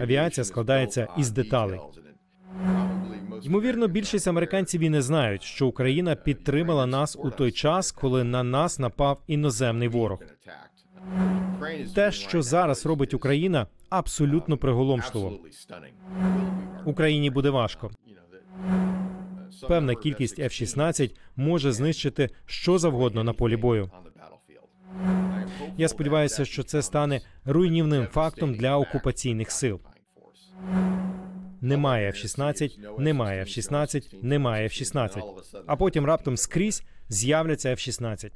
Авіація 0.00 0.44
складається 0.44 1.08
із 1.18 1.30
деталей. 1.30 1.80
Ймовірно, 3.42 3.88
більшість 3.88 4.28
американців 4.28 4.80
і 4.80 4.90
не 4.90 5.02
знають, 5.02 5.42
що 5.42 5.66
Україна 5.66 6.14
підтримала 6.14 6.86
нас 6.86 7.16
у 7.16 7.30
той 7.30 7.52
час, 7.52 7.92
коли 7.92 8.24
на 8.24 8.42
нас 8.42 8.78
напав 8.78 9.22
іноземний 9.26 9.88
ворог. 9.88 10.18
Те, 11.94 12.12
що 12.12 12.42
зараз 12.42 12.86
робить 12.86 13.14
Україна, 13.14 13.66
абсолютно 13.88 14.56
приголомшливо. 14.56 15.32
Україні 16.84 17.30
буде 17.30 17.50
важко. 17.50 17.90
Певна 19.68 19.94
кількість 19.94 20.38
F-16 20.38 21.16
може 21.36 21.72
знищити 21.72 22.30
що 22.46 22.78
завгодно 22.78 23.24
на 23.24 23.32
полі 23.32 23.56
бою. 23.56 23.90
Я 25.76 25.88
сподіваюся, 25.88 26.44
що 26.44 26.62
це 26.62 26.82
стане 26.82 27.20
руйнівним 27.44 28.06
фактом 28.06 28.54
для 28.54 28.78
окупаційних 28.78 29.50
сил. 29.50 29.80
Немає 31.60 32.10
F-16, 32.10 33.00
немає 33.00 33.44
F-16, 33.44 34.24
немає 34.24 34.68
F-16. 34.68 35.22
А 35.66 35.76
потім 35.76 36.04
раптом 36.04 36.36
скрізь 36.36 36.82
з'являться 37.08 37.68
F-16. 37.68 38.30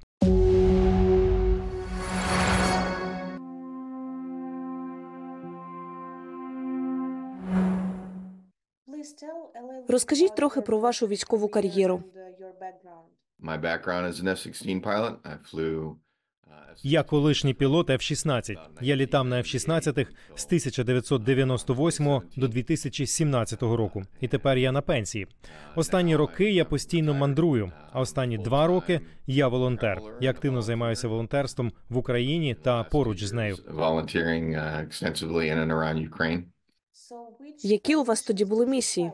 Розкажіть 9.89 10.37
трохи 10.37 10.61
про 10.61 10.79
вашу 10.79 11.07
військову 11.07 11.49
кар'єру. 11.49 12.03
My 13.41 13.61
background 13.61 14.07
as 14.09 14.21
an 14.23 14.29
F-16 14.29 14.83
pilot. 14.83 15.15
I 15.23 15.37
flew. 15.51 15.95
Я 16.83 17.03
колишній 17.03 17.55
пілот 17.55 17.91
F-16. 17.91 18.57
Я 18.81 18.97
літав 18.97 19.25
на 19.25 19.37
F-16 19.37 20.07
з 20.35 20.47
1998 20.47 22.21
до 22.37 22.49
2017 22.49 23.63
року, 23.63 24.03
і 24.21 24.29
тепер 24.29 24.59
я 24.59 24.73
на 24.73 24.81
пенсії. 24.81 25.27
Останні 25.77 26.17
роки 26.17 26.53
я 26.53 26.65
постійно 26.65 27.15
мандрую. 27.15 27.73
А 27.93 28.01
останні 28.01 28.39
два 28.39 28.67
роки 28.67 29.01
я 29.27 29.49
волонтер. 29.49 30.01
Я 30.21 30.31
активно 30.31 30.63
займаюся 30.63 31.09
волонтерством 31.09 31.73
в 31.89 31.97
Україні 31.97 32.55
та 32.55 32.85
поруч 32.85 33.25
з 33.25 33.33
нею. 33.33 33.57
uh. 33.57 33.65
Які 37.63 37.97
у 37.97 38.05
вас 38.05 38.23
тоді 38.23 38.45
були 38.45 38.67
місії? 38.67 39.13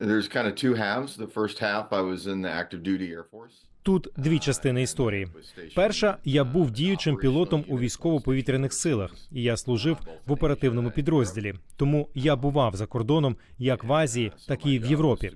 There's 0.00 0.28
kind 0.36 0.46
of 0.46 0.54
two 0.64 0.74
halves. 0.76 1.16
The 1.16 1.26
first 1.26 1.58
half, 1.58 1.84
I 1.90 2.02
was 2.02 2.28
in 2.32 2.40
the 2.42 2.52
active 2.62 2.82
duty 2.84 3.08
Air 3.16 3.24
Force. 3.32 3.67
Тут 3.82 4.08
дві 4.16 4.38
частини 4.38 4.82
історії. 4.82 5.28
Перша 5.74 6.16
я 6.24 6.44
був 6.44 6.70
діючим 6.70 7.16
пілотом 7.16 7.64
у 7.68 7.78
військово-повітряних 7.78 8.72
силах, 8.72 9.14
і 9.32 9.42
я 9.42 9.56
служив 9.56 9.96
в 10.26 10.32
оперативному 10.32 10.90
підрозділі. 10.90 11.54
Тому 11.76 12.08
я 12.14 12.36
бував 12.36 12.76
за 12.76 12.86
кордоном 12.86 13.36
як 13.58 13.84
в 13.84 13.92
Азії, 13.92 14.32
так 14.48 14.66
і 14.66 14.78
в 14.78 14.86
Європі. 14.86 15.30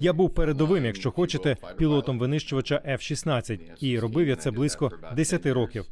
Я 0.00 0.12
був 0.12 0.34
передовим, 0.34 0.84
якщо 0.84 1.10
хочете, 1.10 1.56
пілотом 1.76 2.18
винищувача 2.18 2.82
F-16, 2.88 3.60
і 3.80 3.98
робив 3.98 4.28
я 4.28 4.36
це 4.36 4.50
близько 4.50 4.90
10 5.16 5.46
років. 5.46 5.84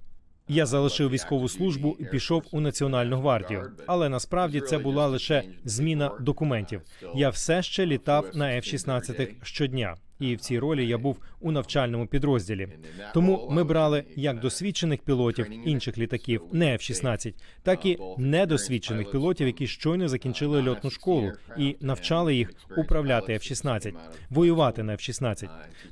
Я 0.49 0.67
залишив 0.67 1.11
військову 1.11 1.49
службу 1.49 1.97
і 1.99 2.05
пішов 2.05 2.43
у 2.53 2.61
національну 2.61 3.17
гвардію. 3.17 3.71
Але 3.87 4.09
насправді 4.09 4.61
це 4.61 4.79
була 4.79 5.07
лише 5.07 5.43
зміна 5.65 6.11
документів. 6.21 6.81
Я 7.15 7.29
все 7.29 7.63
ще 7.63 7.87
літав 7.87 8.27
на 8.35 8.45
F-16 8.45 9.35
щодня, 9.43 9.95
і 10.23 10.37
в 10.37 10.41
цій 10.41 10.59
ролі 10.59 10.89
я 10.89 10.99
був 10.99 11.19
у 11.41 11.53
навчальному 11.53 12.07
підрозділі. 12.07 12.69
Тому 13.15 13.49
ми 13.51 13.65
брали 13.65 14.05
як 14.17 14.41
досвідчених 14.41 15.03
пілотів 15.03 15.69
інших 15.69 15.99
літаків, 15.99 16.43
не 16.53 16.73
F-16, 16.73 17.35
так 17.63 17.87
і 17.87 17.99
недосвідчених 18.19 19.11
пілотів, 19.11 19.47
які 19.47 19.67
щойно 19.67 20.09
закінчили 20.09 20.69
льотну 20.69 20.91
школу 20.91 21.33
і 21.59 21.77
навчали 21.81 22.35
їх 22.35 22.53
управляти 22.77 23.33
F-16, 23.33 23.95
воювати 24.31 24.83
на 24.83 24.93
F-16. 24.93 25.49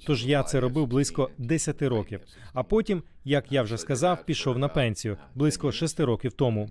Тож 0.06 0.26
я 0.26 0.42
це 0.42 0.60
робив 0.60 0.86
близько 0.86 1.30
10 1.38 1.82
років. 1.82 2.20
А 2.54 2.62
потім, 2.62 3.02
як 3.24 3.52
я 3.52 3.62
вже 3.62 3.78
сказав, 3.78 4.24
пішов 4.24 4.58
на 4.58 4.68
пенсію 4.68 5.16
близько 5.34 5.72
6 5.72 6.00
років 6.00 6.32
тому. 6.32 6.68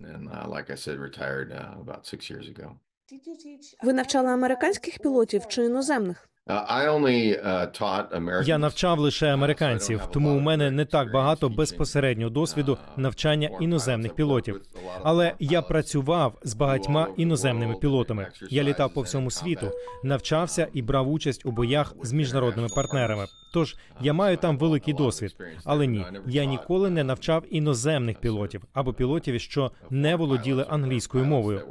Ви 3.84 3.94
навчали 3.94 4.30
американських 4.30 5.00
пілотів 5.00 5.48
чи 5.48 5.64
іноземних? 5.64 6.30
Uh, 6.50 7.72
uh. 7.72 8.44
Я 8.44 8.58
навчав 8.58 9.00
лише 9.00 9.34
американців, 9.34 10.02
тому 10.14 10.38
у 10.38 10.40
мене 10.40 10.72
не 10.72 10.86
так 10.86 11.12
багато 11.12 11.50
безпосереднього 11.50 12.30
досвіду 12.30 12.78
навчання 12.98 13.50
іноземних 13.60 14.16
пілотів. 14.16 14.62
Але 15.04 15.34
я 15.40 15.62
працював 15.62 16.40
з 16.44 16.54
багатьма 16.54 17.08
іноземними 17.18 17.76
пілотами. 17.76 18.28
Я 18.50 18.64
літав 18.64 18.94
по 18.94 19.02
всьому 19.02 19.32
світу, 19.32 19.72
навчався 20.04 20.68
і 20.74 20.82
брав 20.82 21.12
участь 21.12 21.46
у 21.46 21.52
боях 21.52 21.94
з 22.04 22.14
міжнародними 22.14 22.68
партнерами. 22.76 23.26
Тож 23.54 23.76
я 24.02 24.14
маю 24.14 24.38
там 24.38 24.58
великий 24.58 24.94
досвід. 24.94 25.36
Але 25.66 25.88
ні, 25.88 26.06
я 26.28 26.46
ніколи 26.46 26.90
не 26.90 27.04
навчав 27.04 27.44
іноземних 27.50 28.20
пілотів 28.20 28.64
або 28.74 28.94
пілотів, 28.94 29.42
що 29.42 29.72
не 29.90 30.16
володіли 30.16 30.66
англійською 30.70 31.26
мовою. 31.26 31.62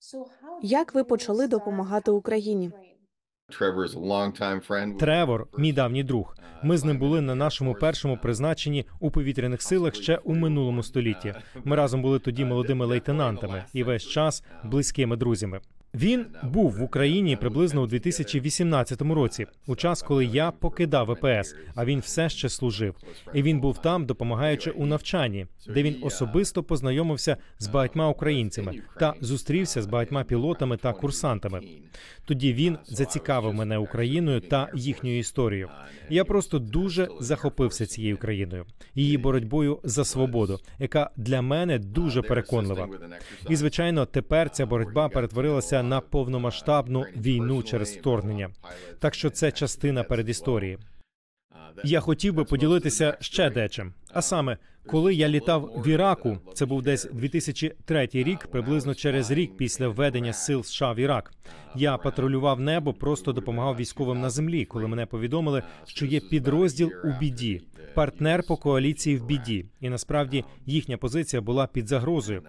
Uh. 0.00 0.24
Як 0.62 0.94
ви 0.94 1.04
почали 1.04 1.46
допомагати 1.48 2.10
Україні? 2.10 2.70
Тревор, 4.98 5.48
мій 5.58 5.72
давній 5.72 6.04
друг. 6.04 6.36
Ми 6.62 6.76
з 6.76 6.84
ним 6.84 6.98
були 6.98 7.20
на 7.20 7.34
нашому 7.34 7.74
першому 7.74 8.18
призначенні 8.18 8.86
у 9.00 9.10
повітряних 9.10 9.62
силах 9.62 9.94
ще 9.94 10.16
у 10.16 10.34
минулому 10.34 10.82
столітті. 10.82 11.34
Ми 11.64 11.76
разом 11.76 12.02
були 12.02 12.18
тоді 12.18 12.44
молодими 12.44 12.86
лейтенантами 12.86 13.64
і 13.72 13.82
весь 13.82 14.06
час 14.06 14.44
близькими 14.64 15.16
друзями. 15.16 15.60
Він 15.94 16.26
був 16.42 16.72
в 16.72 16.82
Україні 16.82 17.36
приблизно 17.36 17.82
у 17.82 17.86
2018 17.86 19.02
році, 19.02 19.46
у 19.66 19.76
час, 19.76 20.02
коли 20.02 20.24
я 20.24 20.50
покидав 20.50 21.06
ВПС, 21.06 21.56
а 21.74 21.84
він 21.84 22.00
все 22.00 22.28
ще 22.28 22.48
служив. 22.48 22.94
І 23.34 23.42
він 23.42 23.60
був 23.60 23.78
там, 23.78 24.06
допомагаючи 24.06 24.70
у 24.70 24.86
навчанні, 24.86 25.46
де 25.74 25.82
він 25.82 25.96
особисто 26.02 26.62
познайомився 26.62 27.36
з 27.58 27.68
багатьма 27.68 28.08
українцями 28.08 28.74
та 29.00 29.14
зустрівся 29.20 29.82
з 29.82 29.86
багатьма 29.86 30.24
пілотами 30.24 30.76
та 30.76 30.92
курсантами. 30.92 31.60
Тоді 32.24 32.52
він 32.52 32.78
зацікавив 32.86 33.54
мене 33.54 33.78
Україною 33.78 34.40
та 34.40 34.68
їхньою 34.74 35.18
історією. 35.18 35.68
Я 36.10 36.24
просто 36.24 36.58
дуже 36.58 37.08
захопився 37.20 37.86
цією 37.86 38.16
країною, 38.16 38.64
її 38.94 39.18
боротьбою 39.18 39.80
за 39.84 40.04
свободу, 40.04 40.58
яка 40.78 41.10
для 41.16 41.42
мене 41.42 41.78
дуже 41.78 42.22
переконлива. 42.22 42.88
І 43.48 43.56
звичайно, 43.56 44.06
тепер 44.06 44.50
ця 44.50 44.66
боротьба 44.66 45.08
перетворилася 45.08 45.79
на 45.82 46.00
повномасштабну 46.00 47.00
війну 47.16 47.62
через 47.62 47.96
вторгнення. 47.96 48.50
Так 48.98 49.14
що 49.14 49.30
це 49.30 49.52
частина 49.52 50.02
передісторії. 50.02 50.78
Я 51.84 52.00
хотів 52.00 52.34
би 52.34 52.44
поділитися 52.44 53.16
ще 53.20 53.50
дечим. 53.50 53.92
А 54.12 54.22
саме, 54.22 54.58
коли 54.86 55.14
я 55.14 55.28
літав 55.28 55.72
в 55.76 55.88
Іраку, 55.88 56.38
це 56.54 56.66
був 56.66 56.82
десь 56.82 57.08
2003 57.12 58.08
рік, 58.12 58.46
приблизно 58.46 58.94
через 58.94 59.30
рік 59.30 59.56
після 59.56 59.88
введення 59.88 60.32
сил 60.32 60.62
США 60.62 60.92
в 60.92 60.98
Ірак. 60.98 61.32
Я 61.74 61.96
патрулював 61.96 62.60
небо, 62.60 62.92
просто 62.92 63.32
допомагав 63.32 63.76
військовим 63.76 64.20
на 64.20 64.30
землі, 64.30 64.64
коли 64.64 64.86
мене 64.86 65.06
повідомили, 65.06 65.62
що 65.86 66.06
є 66.06 66.20
підрозділ 66.20 66.92
у 67.04 67.20
біді, 67.20 67.62
партнер 67.94 68.42
по 68.42 68.56
коаліції 68.56 69.16
в 69.16 69.24
біді, 69.24 69.66
і 69.80 69.88
насправді 69.88 70.44
їхня 70.66 70.96
позиція 70.96 71.42
була 71.42 71.66
під 71.66 71.88
загрозою. 71.88 72.42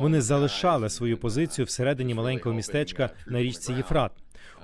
Вони 0.00 0.20
залишали 0.20 0.88
свою 0.88 1.18
позицію 1.18 1.64
всередині 1.64 2.14
маленького 2.14 2.54
містечка 2.54 3.10
на 3.26 3.42
річці 3.42 3.72
Єфрат. 3.72 4.12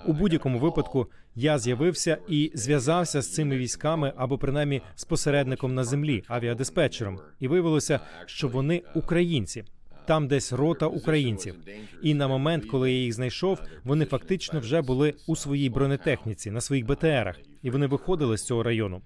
У 0.06 0.12
будь-якому 0.12 0.58
випадку 0.58 1.06
я 1.34 1.58
з'явився 1.58 2.18
і 2.28 2.52
зв'язався 2.54 3.22
з 3.22 3.34
цими 3.34 3.56
військами 3.56 4.12
або 4.16 4.38
принаймні 4.38 4.82
з 4.94 5.04
посередником 5.04 5.74
на 5.74 5.84
землі, 5.84 6.24
авіадиспетчером, 6.28 7.20
і 7.40 7.48
виявилося, 7.48 8.00
що 8.26 8.48
вони 8.48 8.82
українці. 8.94 9.64
Там 10.06 10.28
десь 10.28 10.52
рота 10.52 10.86
українців. 10.86 11.54
І 12.02 12.14
на 12.14 12.28
момент, 12.28 12.64
коли 12.64 12.92
я 12.92 12.98
їх 12.98 13.12
знайшов, 13.12 13.60
вони 13.84 14.04
фактично 14.04 14.60
вже 14.60 14.82
були 14.82 15.14
у 15.26 15.36
своїй 15.36 15.70
бронетехніці 15.70 16.50
на 16.50 16.60
своїх 16.60 16.86
БТРах, 16.86 17.40
і 17.62 17.70
вони 17.70 17.86
виходили 17.86 18.38
з 18.38 18.44
цього 18.44 18.62
району. 18.62 19.02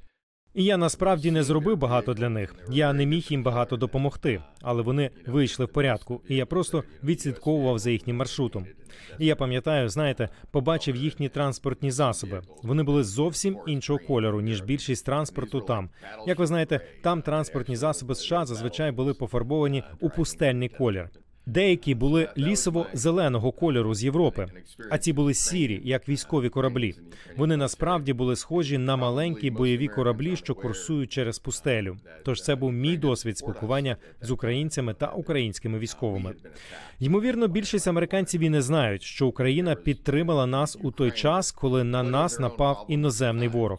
І 0.54 0.64
я 0.64 0.76
насправді 0.76 1.30
не 1.30 1.42
зробив 1.42 1.76
багато 1.76 2.14
для 2.14 2.28
них. 2.28 2.54
Я 2.70 2.92
не 2.92 3.06
міг 3.06 3.26
їм 3.30 3.42
багато 3.42 3.76
допомогти, 3.76 4.42
але 4.62 4.82
вони 4.82 5.10
вийшли 5.26 5.64
в 5.64 5.68
порядку, 5.68 6.20
і 6.28 6.36
я 6.36 6.46
просто 6.46 6.84
відслідковував 7.04 7.78
за 7.78 7.90
їхнім 7.90 8.16
маршрутом. 8.16 8.66
І 9.18 9.26
я 9.26 9.36
пам'ятаю, 9.36 9.88
знаєте, 9.88 10.28
побачив 10.50 10.96
їхні 10.96 11.28
транспортні 11.28 11.90
засоби. 11.90 12.42
Вони 12.62 12.82
були 12.82 13.04
зовсім 13.04 13.58
іншого 13.66 13.98
кольору 13.98 14.40
ніж 14.40 14.60
більшість 14.60 15.06
транспорту 15.06 15.60
там. 15.60 15.90
Як 16.26 16.38
ви 16.38 16.46
знаєте, 16.46 16.80
там 17.02 17.22
транспортні 17.22 17.76
засоби 17.76 18.14
США 18.14 18.46
зазвичай 18.46 18.92
були 18.92 19.14
пофарбовані 19.14 19.82
у 20.00 20.10
пустельний 20.10 20.68
колір. 20.68 21.10
Деякі 21.46 21.94
були 21.94 22.28
лісово-зеленого 22.36 23.52
кольору 23.52 23.94
з 23.94 24.04
Європи, 24.04 24.46
а 24.90 24.98
ці 24.98 25.12
були 25.12 25.34
сірі, 25.34 25.80
як 25.84 26.08
військові 26.08 26.48
кораблі. 26.48 26.94
Вони 27.36 27.56
насправді 27.56 28.12
були 28.12 28.36
схожі 28.36 28.78
на 28.78 28.96
маленькі 28.96 29.50
бойові 29.50 29.88
кораблі, 29.88 30.36
що 30.36 30.54
курсують 30.54 31.12
через 31.12 31.38
пустелю. 31.38 31.96
Тож 32.24 32.42
це 32.42 32.54
був 32.54 32.72
мій 32.72 32.96
досвід 32.96 33.38
спілкування 33.38 33.96
з 34.20 34.30
українцями 34.30 34.94
та 34.94 35.06
українськими 35.06 35.78
військовими. 35.78 36.34
Ймовірно, 37.00 37.48
більшість 37.48 37.88
американців 37.88 38.40
і 38.40 38.50
не 38.50 38.62
знають, 38.62 39.02
що 39.02 39.26
Україна 39.26 39.74
підтримала 39.74 40.46
нас 40.46 40.78
у 40.82 40.90
той 40.90 41.10
час, 41.10 41.52
коли 41.52 41.84
на 41.84 42.02
нас 42.02 42.40
напав 42.40 42.86
іноземний 42.88 43.48
ворог. 43.48 43.78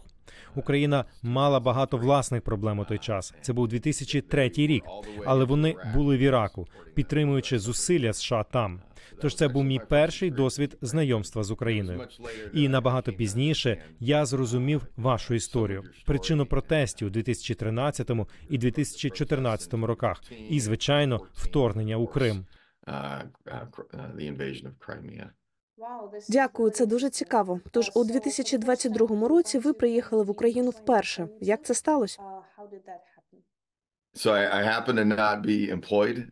Україна 0.56 1.06
мала 1.24 1.60
багато 1.60 1.98
власних 1.98 2.42
проблем 2.42 2.80
у 2.80 2.86
той 2.86 2.98
час. 2.98 3.34
Це 3.42 3.54
був 3.54 3.68
2003 3.68 4.52
рік, 4.56 4.84
але 5.26 5.46
вони 5.46 5.76
були 5.94 6.18
в 6.18 6.20
Іраку, 6.20 6.68
підтримуючи 6.96 7.60
зусилля 7.60 8.14
США 8.14 8.44
там. 8.44 8.82
Тож 9.22 9.36
це 9.36 9.48
був 9.48 9.64
мій 9.64 9.82
перший 9.90 10.32
досвід 10.32 10.78
знайомства 10.82 11.44
з 11.44 11.52
Україною. 11.52 12.08
І 12.54 12.70
набагато 12.70 13.14
пізніше 13.14 13.78
я 14.00 14.26
зрозумів 14.26 14.88
вашу 14.98 15.34
історію, 15.34 15.84
причину 16.06 16.46
протестів 16.46 17.08
у 17.08 17.12
2013 17.12 18.12
і 18.50 18.58
2014 18.58 19.74
роках, 19.74 20.24
і 20.50 20.60
звичайно, 20.60 21.20
вторгнення 21.34 21.98
у 21.98 22.08
Крим. 22.08 22.46
Uh, 25.78 25.84
uh, 25.84 26.18
uh. 26.18 26.26
Дякую, 26.30 26.72
це 26.72 26.86
дуже 26.86 27.10
цікаво. 27.10 27.60
Тож 27.72 27.92
у 27.96 28.04
2022 28.04 29.28
році 29.28 29.60
ви 29.60 29.74
приїхали 29.74 30.24
в 30.24 30.30
Україну 30.30 30.70
вперше. 30.70 31.28
Як 31.42 31.66
це 31.66 31.74
сталося? 31.74 32.20
At 34.18 35.46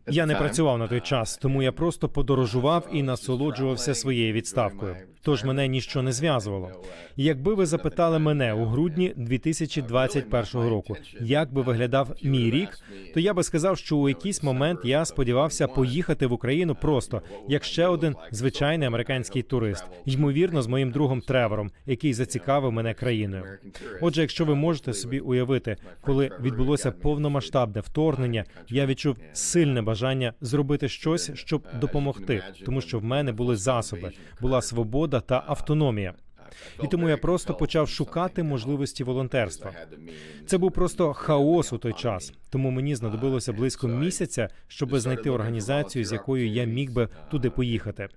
Я 0.06 0.26
не 0.26 0.34
працював 0.34 0.78
на 0.78 0.88
той 0.88 1.00
час, 1.00 1.36
тому 1.36 1.62
я 1.62 1.72
просто 1.72 2.08
подорожував 2.08 2.88
і 2.92 3.02
насолоджувався 3.02 3.94
своєю 3.94 4.32
відставкою. 4.32 4.96
Тож 5.24 5.44
мене 5.44 5.68
ніщо 5.68 6.02
не 6.02 6.12
зв'язувало. 6.12 6.70
Якби 7.16 7.54
ви 7.54 7.66
запитали 7.66 8.18
мене 8.18 8.54
у 8.54 8.64
грудні 8.64 9.12
2021 9.16 10.68
року, 10.68 10.96
як 11.20 11.52
би 11.52 11.62
виглядав 11.62 12.16
мій 12.22 12.50
рік, 12.50 12.68
то 13.14 13.20
я 13.20 13.34
би 13.34 13.42
сказав, 13.42 13.78
що 13.78 13.96
у 13.96 14.08
якийсь 14.08 14.42
момент 14.42 14.80
я 14.84 15.04
сподівався 15.04 15.66
поїхати 15.68 16.26
в 16.26 16.32
Україну 16.32 16.74
просто 16.74 17.22
як 17.48 17.64
ще 17.64 17.86
один 17.86 18.16
звичайний 18.30 18.88
американський 18.88 19.42
турист, 19.42 19.84
ймовірно, 20.04 20.62
з 20.62 20.66
моїм 20.66 20.90
другом 20.90 21.20
Тревором, 21.20 21.70
який 21.86 22.14
зацікавив 22.14 22.72
мене 22.72 22.94
країною. 22.94 23.44
Отже, 24.00 24.20
якщо 24.20 24.44
ви 24.44 24.54
можете 24.54 24.92
собі 24.92 25.18
уявити, 25.18 25.76
коли 26.00 26.30
відбулося 26.40 26.92
повномасштабне 26.92 27.80
вторгнення, 27.80 28.44
я 28.68 28.86
відчув 28.86 29.16
сильне 29.32 29.82
бажання 29.82 30.32
зробити 30.40 30.88
щось, 30.88 31.30
щоб 31.34 31.66
допомогти, 31.80 32.42
тому 32.66 32.80
що 32.80 32.98
в 32.98 33.04
мене 33.04 33.32
були 33.32 33.56
засоби, 33.56 34.12
була 34.40 34.62
свобода 34.62 35.13
та 35.20 35.44
автономія. 35.46 36.14
І 36.82 36.86
тому 36.86 37.08
я 37.08 37.16
просто 37.16 37.54
почав 37.54 37.88
шукати 37.88 38.42
можливості 38.42 39.04
волонтерства. 39.04 39.72
Це 40.46 40.58
був 40.58 40.72
просто 40.72 41.12
хаос 41.12 41.72
у 41.72 41.78
той 41.78 41.92
час, 41.92 42.32
тому 42.50 42.70
мені 42.70 42.94
знадобилося 42.94 43.52
близько 43.52 43.88
місяця, 43.88 44.48
щоб 44.68 44.98
знайти 44.98 45.30
організацію, 45.30 46.04
з 46.04 46.12
якою 46.12 46.48
я 46.48 46.64
міг 46.64 46.92
би 46.92 47.08
туди 47.30 47.50
поїхати. 47.50 48.08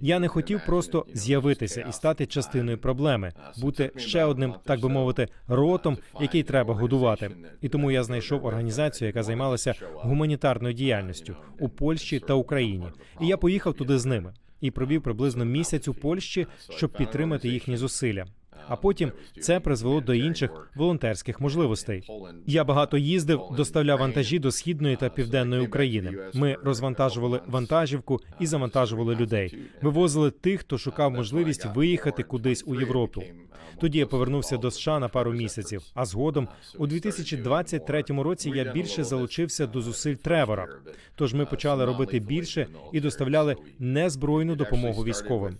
Я 0.00 0.18
не 0.18 0.28
хотів 0.28 0.60
просто 0.66 1.06
з'явитися 1.14 1.86
і 1.88 1.92
стати 1.92 2.26
частиною 2.26 2.78
проблеми, 2.78 3.32
бути 3.60 3.90
ще 3.96 4.24
одним, 4.24 4.54
так 4.64 4.80
би 4.80 4.88
мовити, 4.88 5.28
ротом, 5.48 5.98
який 6.20 6.42
треба 6.42 6.74
годувати. 6.74 7.30
І 7.60 7.68
тому 7.68 7.90
я 7.90 8.02
знайшов 8.02 8.46
організацію, 8.46 9.06
яка 9.06 9.22
займалася 9.22 9.74
гуманітарною 9.94 10.74
діяльністю 10.74 11.36
у 11.58 11.68
Польщі 11.68 12.20
та 12.20 12.34
Україні. 12.34 12.86
І 13.20 13.26
я 13.26 13.36
поїхав 13.36 13.74
туди 13.74 13.98
з 13.98 14.06
ними 14.06 14.32
і 14.64 14.70
провів 14.70 15.02
приблизно 15.02 15.44
місяць 15.44 15.88
у 15.88 15.94
Польщі, 15.94 16.46
щоб 16.70 16.92
підтримати 16.92 17.48
їхні 17.48 17.76
зусилля. 17.76 18.26
А 18.68 18.76
потім 18.76 19.12
це 19.40 19.60
призвело 19.60 20.00
до 20.00 20.14
інших 20.14 20.70
волонтерських 20.74 21.40
можливостей. 21.40 22.10
Я 22.46 22.64
багато 22.64 22.96
їздив, 22.96 23.40
доставляв 23.56 23.98
вантажі 23.98 24.38
до 24.38 24.50
східної 24.50 24.96
та 24.96 25.08
південної 25.08 25.66
України. 25.66 26.18
Ми 26.34 26.56
розвантажували 26.62 27.40
вантажівку 27.46 28.20
і 28.40 28.46
завантажували 28.46 29.14
людей. 29.14 29.58
Вивозили 29.82 30.30
тих, 30.30 30.60
хто 30.60 30.78
шукав 30.78 31.10
можливість 31.10 31.66
виїхати 31.66 32.22
кудись 32.22 32.64
у 32.66 32.74
Європу. 32.74 33.22
Тоді 33.80 33.98
я 33.98 34.06
повернувся 34.06 34.56
до 34.56 34.70
США 34.70 34.98
на 34.98 35.08
пару 35.08 35.32
місяців. 35.32 35.82
А 35.94 36.04
згодом, 36.04 36.48
у 36.78 36.86
2023 36.86 38.02
році, 38.08 38.52
я 38.54 38.72
більше 38.72 39.04
залучився 39.04 39.66
до 39.66 39.80
зусиль 39.80 40.14
Тревора. 40.14 40.68
Тож 41.14 41.34
ми 41.34 41.46
почали 41.46 41.84
робити 41.84 42.18
більше 42.18 42.66
і 42.92 43.00
доставляли 43.00 43.56
незбройну 43.78 44.56
допомогу 44.56 45.04
військовим. 45.04 45.56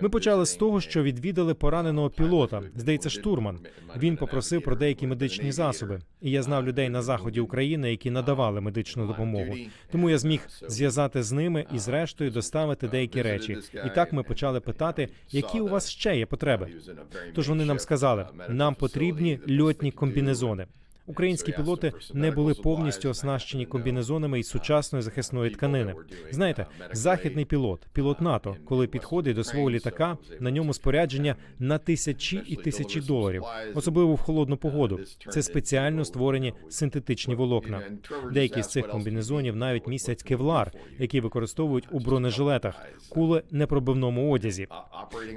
Ми 0.00 0.08
почали 0.08 0.46
з 0.46 0.54
того, 0.54 0.80
що 0.80 1.02
відвідали 1.02 1.54
пораненого 1.54 2.10
пілота. 2.10 2.62
Здається, 2.76 3.10
штурман. 3.10 3.58
Він 3.96 4.16
попросив 4.16 4.62
про 4.62 4.76
деякі 4.76 5.06
медичні 5.06 5.52
засоби, 5.52 6.00
і 6.22 6.30
я 6.30 6.42
знав 6.42 6.66
людей 6.66 6.88
на 6.88 7.02
заході 7.02 7.40
України, 7.40 7.90
які 7.90 8.10
надавали 8.10 8.60
медичну 8.60 9.06
допомогу. 9.06 9.54
Тому 9.92 10.10
я 10.10 10.18
зміг 10.18 10.40
зв'язати 10.68 11.22
з 11.22 11.32
ними 11.32 11.66
і, 11.74 11.78
зрештою, 11.78 12.30
доставити 12.30 12.88
деякі 12.88 13.22
речі. 13.22 13.58
І 13.86 13.88
так 13.94 14.12
ми 14.12 14.22
почали 14.22 14.60
питати, 14.60 15.08
які 15.30 15.60
у 15.60 15.68
вас 15.68 15.90
ще 15.90 16.18
є 16.18 16.26
потреби. 16.26 16.68
Тож 17.34 17.48
вони 17.48 17.64
нам 17.64 17.78
сказали, 17.78 18.26
нам 18.48 18.74
потрібні 18.74 19.38
льотні 19.60 19.92
комбінезони. 19.92 20.66
Українські 21.06 21.52
пілоти 21.52 21.92
не 22.14 22.30
були 22.30 22.54
повністю 22.54 23.10
оснащені 23.10 23.66
комбінезонами 23.66 24.40
із 24.40 24.48
сучасної 24.48 25.02
захисної 25.02 25.50
тканини. 25.50 25.94
Знаєте, 26.30 26.66
західний 26.92 27.44
пілот, 27.44 27.86
пілот 27.92 28.20
НАТО, 28.20 28.56
коли 28.64 28.86
підходить 28.86 29.36
до 29.36 29.44
свого 29.44 29.70
літака, 29.70 30.18
на 30.40 30.50
ньому 30.50 30.74
спорядження 30.74 31.36
на 31.58 31.78
тисячі 31.78 32.42
і 32.46 32.56
тисячі 32.56 33.00
доларів, 33.00 33.42
особливо 33.74 34.14
в 34.14 34.20
холодну 34.20 34.56
погоду. 34.56 35.00
Це 35.30 35.42
спеціально 35.42 36.04
створені 36.04 36.54
синтетичні 36.68 37.34
волокна. 37.34 37.82
Деякі 38.32 38.62
з 38.62 38.68
цих 38.68 38.88
комбінезонів 38.88 39.56
навіть 39.56 39.86
містять 39.86 40.22
кевлар, 40.22 40.72
який 40.98 41.20
використовують 41.20 41.88
у 41.90 42.00
бронежилетах, 42.00 42.86
куле 43.08 43.42
непробивному 43.50 44.32
одязі. 44.32 44.66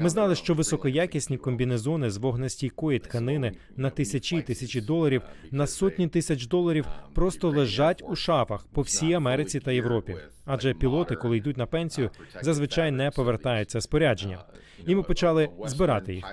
Ми 0.02 0.10
знали, 0.10 0.36
що 0.36 0.54
високоякісні 0.54 1.38
комбінезони 1.38 2.10
з 2.10 2.18
вогнестійкої 2.18 3.00
тканини 3.00 3.52
на 3.78 3.90
тисячі 3.90 4.38
і 4.38 4.42
тисячі 4.42 4.82
доларів 4.82 5.22
на 5.60 5.68
сотні 5.68 6.08
тисяч 6.08 6.48
доларів 6.48 6.86
просто 7.14 7.50
лежать 7.50 8.04
у 8.10 8.16
шафах 8.16 8.66
по 8.74 8.82
всій 8.82 9.14
Америці 9.14 9.60
та 9.60 9.72
Європі. 9.72 10.16
Адже 10.52 10.74
пілоти, 10.74 11.16
коли 11.16 11.38
йдуть 11.38 11.58
на 11.58 11.66
пенсію, 11.66 12.10
зазвичай 12.42 12.92
не 12.92 13.12
повертаються 13.12 13.82
спорядження. 13.82 14.44
І 14.88 14.96
ми 14.96 15.04
почали 15.04 15.50
збирати 15.66 16.14
їх. 16.14 16.26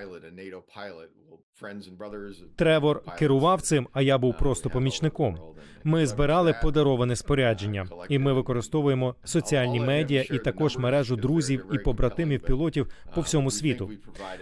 Тревор 2.57 3.03
керував 3.19 3.63
цим, 3.63 3.89
а 3.93 4.03
я 4.03 4.19
був 4.19 4.39
просто 4.39 4.71
помічником. 4.71 5.39
Ми 5.85 6.07
збирали 6.07 6.55
подароване 6.63 7.17
спорядження, 7.17 7.87
і 8.09 8.19
ми 8.19 8.33
використовуємо 8.33 9.15
соціальні 9.25 9.81
медіа 9.81 10.25
і 10.31 10.38
також 10.38 10.76
мережу 10.76 11.17
друзів 11.17 11.67
і 11.73 11.79
побратимів 11.79 12.40
пілотів 12.40 12.90
по 13.14 13.21
всьому 13.21 13.50
світу. 13.50 13.90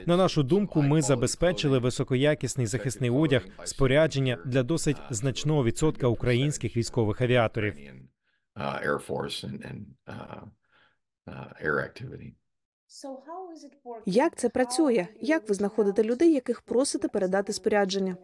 На 0.07 0.17
нашу 0.17 0.43
думку, 0.43 0.83
ми 0.83 1.03
забезпечили 1.03 1.79
високоякісний 1.79 2.67
захисний 2.67 3.11
одяг, 3.11 3.47
спорядження 3.65 4.39
для 4.45 4.63
досить 4.63 4.97
значного 5.11 5.65
відсотка 5.65 6.07
українських 6.07 6.77
військових 6.77 7.21
авіаторів. 7.21 7.75
Uh, 8.57 8.81
Air 8.83 8.99
Force 8.99 9.45
and, 9.45 9.59
and 9.71 9.81
uh, 10.07 10.45
uh, 11.29 11.67
air 11.67 11.79
activity. 11.79 12.33
Як 14.07 14.37
це 14.37 14.49
працює? 14.49 15.07
Як 15.21 15.49
ви 15.49 15.55
знаходите 15.55 16.05
людей, 16.05 16.33
яких 16.33 16.63
просите 16.63 17.09
передати 17.09 17.53
спорядження? 17.53 18.17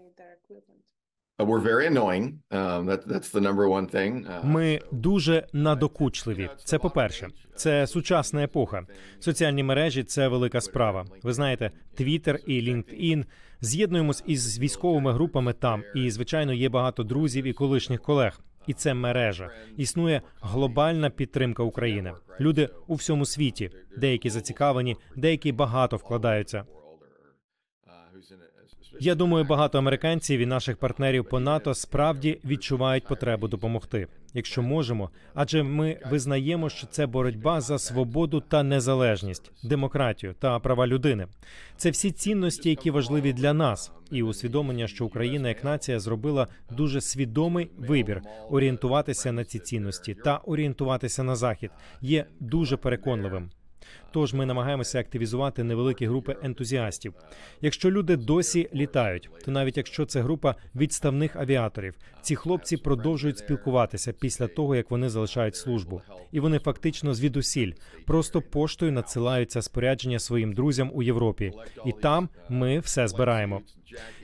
Uh, 1.39 1.47
we're 1.47 1.63
very 1.63 1.87
annoying. 1.87 2.33
That, 2.51 3.07
that's 3.07 3.31
the 3.33 3.41
number 3.41 3.67
one 3.69 3.95
thing. 3.95 4.27
Uh, 4.27 4.47
Ми 4.47 4.81
дуже 4.93 5.47
надокучливі. 5.53 6.51
Це 6.65 6.79
по-перше, 6.79 7.29
це 7.55 7.87
сучасна 7.87 8.45
епоха. 8.45 8.87
Соціальні 9.21 9.63
мережі 9.63 10.05
це 10.05 10.29
велика 10.29 10.61
справа. 10.61 11.07
Ви 11.23 11.33
знаєте, 11.33 11.71
Twitter 12.01 12.37
і 12.47 12.73
LinkedIn. 12.73 13.25
З'єднуємось 13.61 14.23
із 14.27 14.59
військовими 14.59 15.13
групами 15.13 15.53
там, 15.53 15.83
і 15.95 16.11
звичайно 16.11 16.53
є 16.53 16.69
багато 16.69 17.03
друзів 17.03 17.45
і 17.45 17.53
колишніх 17.53 18.03
колег. 18.03 18.41
І 18.67 18.73
це 18.73 18.95
мережа. 18.95 19.50
Існує 19.76 20.23
глобальна 20.40 21.11
підтримка 21.11 21.62
України. 21.62 22.12
Люди 22.40 22.69
у 22.87 22.95
всьому 22.95 23.26
світі, 23.26 23.71
деякі 23.97 24.31
зацікавлені, 24.31 24.97
деякі 25.17 25.52
багато 25.52 25.97
вкладаються. 25.97 26.64
Я 29.00 29.14
думаю, 29.14 29.45
багато 29.45 29.79
американців 29.79 30.40
і 30.40 30.47
наших 30.47 30.76
партнерів 30.76 31.25
по 31.25 31.40
НАТО 31.40 31.75
справді 31.75 32.40
відчувають 32.45 33.05
потребу 33.05 33.49
допомогти. 33.49 34.07
якщо 34.35 34.62
можемо, 34.62 35.11
адже 35.35 35.62
ми 35.62 36.00
визнаємо, 36.11 36.69
що 36.69 36.87
це 36.87 37.07
боротьба 37.07 37.61
за 37.61 37.79
свободу 37.79 38.40
та 38.40 38.62
незалежність, 38.62 39.52
демократію 39.62 40.35
та 40.38 40.59
права 40.59 40.87
людини. 40.87 41.26
Це 41.76 41.90
всі 41.90 42.11
цінності, 42.11 42.71
які 42.71 42.90
важливі 42.90 43.33
для 43.33 43.52
нас, 43.52 43.93
і 44.11 44.23
усвідомлення, 44.23 44.88
що 44.88 45.07
Україна 45.07 45.49
як 45.49 45.64
нація 45.64 46.00
зробила 46.00 46.47
дуже 46.71 47.00
свідомий 47.00 47.71
вибір 47.79 48.23
орієнтуватися 48.50 49.33
на 49.33 49.45
ці 49.45 49.59
цінності 49.59 50.14
та 50.14 50.37
орієнтуватися 50.37 51.23
на 51.23 51.37
захід, 51.37 51.71
є 52.00 52.26
дуже 52.40 52.76
переконливим. 52.76 53.50
Тож 54.12 54.35
ми 54.35 54.47
намагаємося 54.47 55.00
активізувати 55.00 55.64
невеликі 55.64 56.07
групи 56.07 56.37
ентузіастів. 56.43 57.14
Якщо 57.61 57.90
люди 57.90 58.17
досі 58.17 58.69
літають, 58.75 59.31
то 59.45 59.50
навіть 59.50 59.76
якщо 59.76 60.07
це 60.07 60.21
група 60.21 60.55
відставних 60.75 61.37
авіаторів, 61.37 61.95
ці 62.23 62.37
хлопці 62.37 62.76
продовжують 62.76 63.38
спілкуватися 63.38 64.12
після 64.12 64.47
того, 64.47 64.76
як 64.76 64.90
вони 64.90 65.09
залишають 65.09 65.57
службу, 65.57 66.02
і 66.33 66.40
вони 66.40 66.59
фактично 66.59 67.14
звідусіль 67.14 67.73
просто 68.07 68.43
поштою 68.43 68.93
надсилають 68.93 69.50
це 69.50 69.62
спорядження 69.62 70.19
своїм 70.19 70.52
друзям 70.52 70.90
у 70.95 71.02
Європі, 71.02 71.52
і 71.87 71.93
там 71.93 72.29
ми 72.49 72.79
все 72.79 73.09
збираємо. 73.09 73.61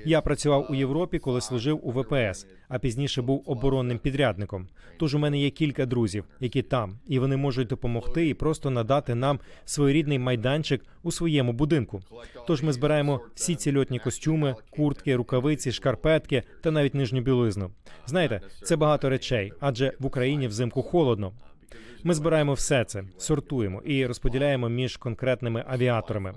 Я 0.05 0.21
працював 0.21 0.67
у 0.71 0.75
Європі, 0.75 1.19
коли 1.19 1.41
служив 1.41 1.81
у 1.83 1.93
ВПС, 1.93 2.47
а 2.69 2.79
пізніше 2.79 3.23
був 3.23 3.43
оборонним 3.47 3.99
підрядником. 3.99 4.69
Тож 4.99 5.15
у 5.15 5.19
мене 5.19 5.39
є 5.39 5.51
кілька 5.51 5.87
друзів, 5.87 6.25
які 6.41 6.63
там, 6.63 6.99
і 7.07 7.19
вони 7.19 7.37
можуть 7.37 7.69
допомогти 7.69 8.29
і 8.29 8.35
просто 8.35 8.71
надати 8.71 9.15
нам 9.15 9.41
своєрідний 9.77 10.19
майданчик 10.19 10.85
у 11.03 11.13
своєму 11.13 11.53
будинку. 11.53 12.01
Тож 12.47 12.63
ми 12.63 12.73
збираємо 12.73 13.21
всі 13.35 13.55
ці 13.55 13.77
льотні 13.77 13.99
костюми, 13.99 14.55
куртки, 14.71 15.17
рукавиці, 15.17 15.73
шкарпетки 15.73 16.43
та 16.63 16.71
навіть 16.71 16.95
нижню 16.95 17.21
білизну. 17.21 17.71
Знаєте, 18.07 18.41
це 18.63 18.77
багато 18.77 19.09
речей, 19.09 19.53
адже 19.61 19.93
в 19.99 20.07
Україні 20.07 20.49
взимку 20.49 20.83
холодно. 20.83 21.33
Ми 22.05 22.15
збираємо 22.15 22.53
все 22.53 22.85
це, 22.85 23.05
сортуємо 23.19 23.83
і 23.85 24.07
розподіляємо 24.07 24.69
між 24.69 24.97
конкретними 24.97 25.65
авіаторами. 25.69 26.33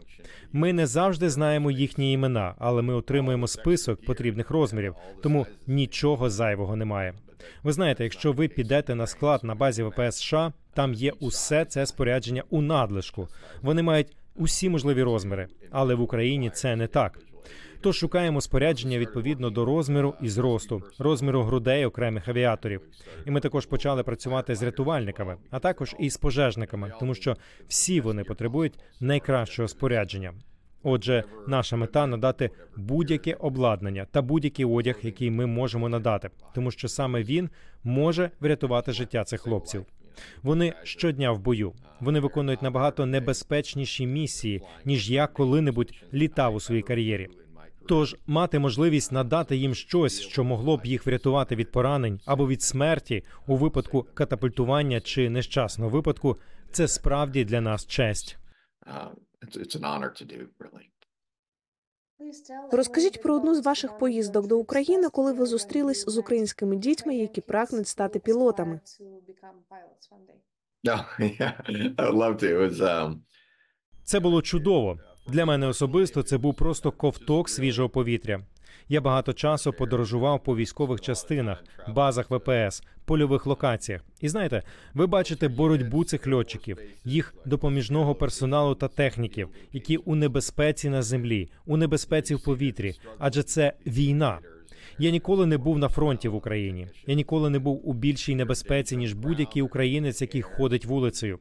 Ми 0.54 0.74
не 0.74 0.88
завжди 0.88 1.30
знаємо 1.30 1.72
їхні 1.72 2.14
імена, 2.14 2.56
але 2.58 2.82
ми 2.82 2.94
отримуємо 2.94 3.48
список 3.48 4.06
потрібних 4.06 4.50
розмірів, 4.50 4.96
тому 5.24 5.46
нічого 5.68 6.30
зайвого 6.30 6.76
немає. 6.76 7.14
Ви 7.64 7.72
знаєте, 7.72 8.04
якщо 8.04 8.32
ви 8.32 8.48
підете 8.48 8.96
на 8.96 9.08
склад 9.08 9.44
на 9.44 9.56
базі 9.56 9.84
ВПС 9.84 10.18
США, 10.18 10.54
там 10.74 10.94
є 10.94 11.12
усе 11.20 11.66
це 11.66 11.86
спорядження 11.86 12.44
у 12.50 12.62
надлишку. 12.62 13.28
Вони 13.62 13.84
мають 13.84 14.16
усі 14.36 14.70
можливі 14.70 15.04
розміри, 15.04 15.48
але 15.72 15.96
в 15.96 16.02
Україні 16.02 16.50
це 16.50 16.76
не 16.76 16.88
так. 16.88 17.20
Тож 17.82 17.98
шукаємо 17.98 18.42
спорядження 18.42 18.98
відповідно 18.98 19.50
до 19.50 19.66
розміру 19.66 20.14
і 20.22 20.30
зросту, 20.30 20.84
розміру 20.98 21.44
грудей 21.44 21.86
окремих 21.86 22.28
авіаторів. 22.28 22.82
І 23.26 23.32
ми 23.32 23.40
також 23.40 23.66
почали 23.66 24.04
працювати 24.04 24.56
з 24.56 24.64
рятувальниками, 24.64 25.38
а 25.52 25.60
також 25.60 25.96
і 26.00 26.10
з 26.10 26.18
пожежниками, 26.18 26.94
тому 27.00 27.16
що 27.16 27.38
всі 27.68 28.02
вони 28.02 28.24
потребують 28.24 28.80
найкращого 29.00 29.68
спорядження. 29.68 30.34
Отже, 30.84 31.24
наша 31.48 31.76
мета 31.76 32.08
надати 32.08 32.50
будь-яке 32.78 33.34
обладнання 33.34 34.08
та 34.12 34.22
будь-який 34.22 34.66
одяг, 34.66 35.00
який 35.02 35.32
ми 35.32 35.46
можемо 35.46 35.90
надати, 35.90 36.30
тому 36.56 36.72
що 36.72 36.88
саме 36.88 37.24
він 37.24 37.50
може 37.84 38.32
врятувати 38.40 38.92
життя 38.92 39.24
цих 39.24 39.42
хлопців. 39.42 39.86
Вони 40.44 40.74
щодня 40.84 41.32
в 41.32 41.40
бою. 41.40 41.74
Вони 42.00 42.20
виконують 42.20 42.62
набагато 42.62 43.06
небезпечніші 43.06 44.08
місії, 44.08 44.62
ніж 44.86 45.12
я 45.12 45.28
коли-небудь 45.28 45.94
літав 46.14 46.56
у 46.56 46.60
своїй 46.60 46.82
кар'єрі. 46.82 47.28
Тож 47.88 48.16
мати 48.28 48.60
можливість 48.60 49.12
надати 49.12 49.58
їм 49.58 49.76
щось, 49.76 50.22
що 50.22 50.44
могло 50.44 50.78
б 50.78 50.86
їх 50.86 51.06
врятувати 51.06 51.56
від 51.56 51.72
поранень 51.72 52.20
або 52.26 52.48
від 52.48 52.62
смерті 52.62 53.24
у 53.48 53.56
випадку 53.56 54.08
катапультування 54.14 55.02
чи 55.02 55.30
нещасного 55.30 55.90
випадку, 55.90 56.38
це 56.72 56.88
справді 56.88 57.46
для 57.46 57.62
нас 57.62 57.88
честь. 57.88 58.38
It's, 59.42 59.58
it's 59.58 59.76
an 59.76 59.84
honor 59.84 60.12
to 60.12 60.26
do, 60.26 60.48
really. 60.60 60.90
Розкажіть 62.72 63.22
про 63.22 63.36
одну 63.36 63.56
з 63.56 63.66
ваших 63.66 63.98
поїздок 63.98 64.48
до 64.48 64.58
України, 64.58 65.10
коли 65.10 65.34
ви 65.34 65.46
зустрілись 65.46 66.06
з 66.08 66.18
українськими 66.18 66.76
дітьми, 66.76 67.16
які 67.16 67.42
прагнуть 67.42 67.88
стати 67.88 68.20
пілотами. 68.20 68.80
Was, 72.58 72.82
um, 72.82 73.16
Це 74.04 74.20
було 74.20 74.42
чудово. 74.42 75.00
Для 75.28 75.46
мене 75.46 75.68
особисто 75.68 76.24
це 76.24 76.38
був 76.38 76.56
просто 76.56 76.92
ковток 76.92 77.50
свіжого 77.50 77.90
повітря. 77.90 78.46
Я 78.92 79.02
багато 79.02 79.34
часу 79.34 79.74
подорожував 79.74 80.44
по 80.44 80.56
військових 80.56 81.02
частинах, 81.02 81.64
базах 81.88 82.32
ВПС, 82.32 82.84
польових 83.06 83.46
локаціях. 83.46 84.02
І 84.22 84.30
знаєте, 84.30 84.64
ви 84.94 85.08
бачите 85.08 85.48
боротьбу 85.48 86.04
цих 86.04 86.28
льотчиків, 86.28 86.78
їх 87.06 87.34
допоміжного 87.46 88.16
персоналу 88.16 88.76
та 88.76 88.88
техніків, 88.88 89.50
які 89.74 89.98
у 89.98 90.16
небезпеці 90.16 90.90
на 90.90 91.02
землі, 91.02 91.50
у 91.66 91.78
небезпеці 91.78 92.36
в 92.36 92.44
повітрі, 92.44 92.94
адже 93.20 93.44
це 93.44 93.74
війна. 93.88 94.40
Я 95.02 95.12
ніколи 95.12 95.46
не 95.46 95.58
був 95.58 95.80
на 95.80 95.90
фронті 95.90 96.28
в 96.28 96.36
Україні. 96.36 96.88
Я 97.08 97.16
ніколи 97.16 97.50
не 97.50 97.60
був 97.60 97.90
у 97.90 97.94
більшій 97.94 98.36
небезпеці 98.36 98.98
ніж 98.98 99.14
будь-який 99.14 99.62
українець, 99.62 100.22
який 100.22 100.42
ходить 100.42 100.86
вулицею. 100.86 101.40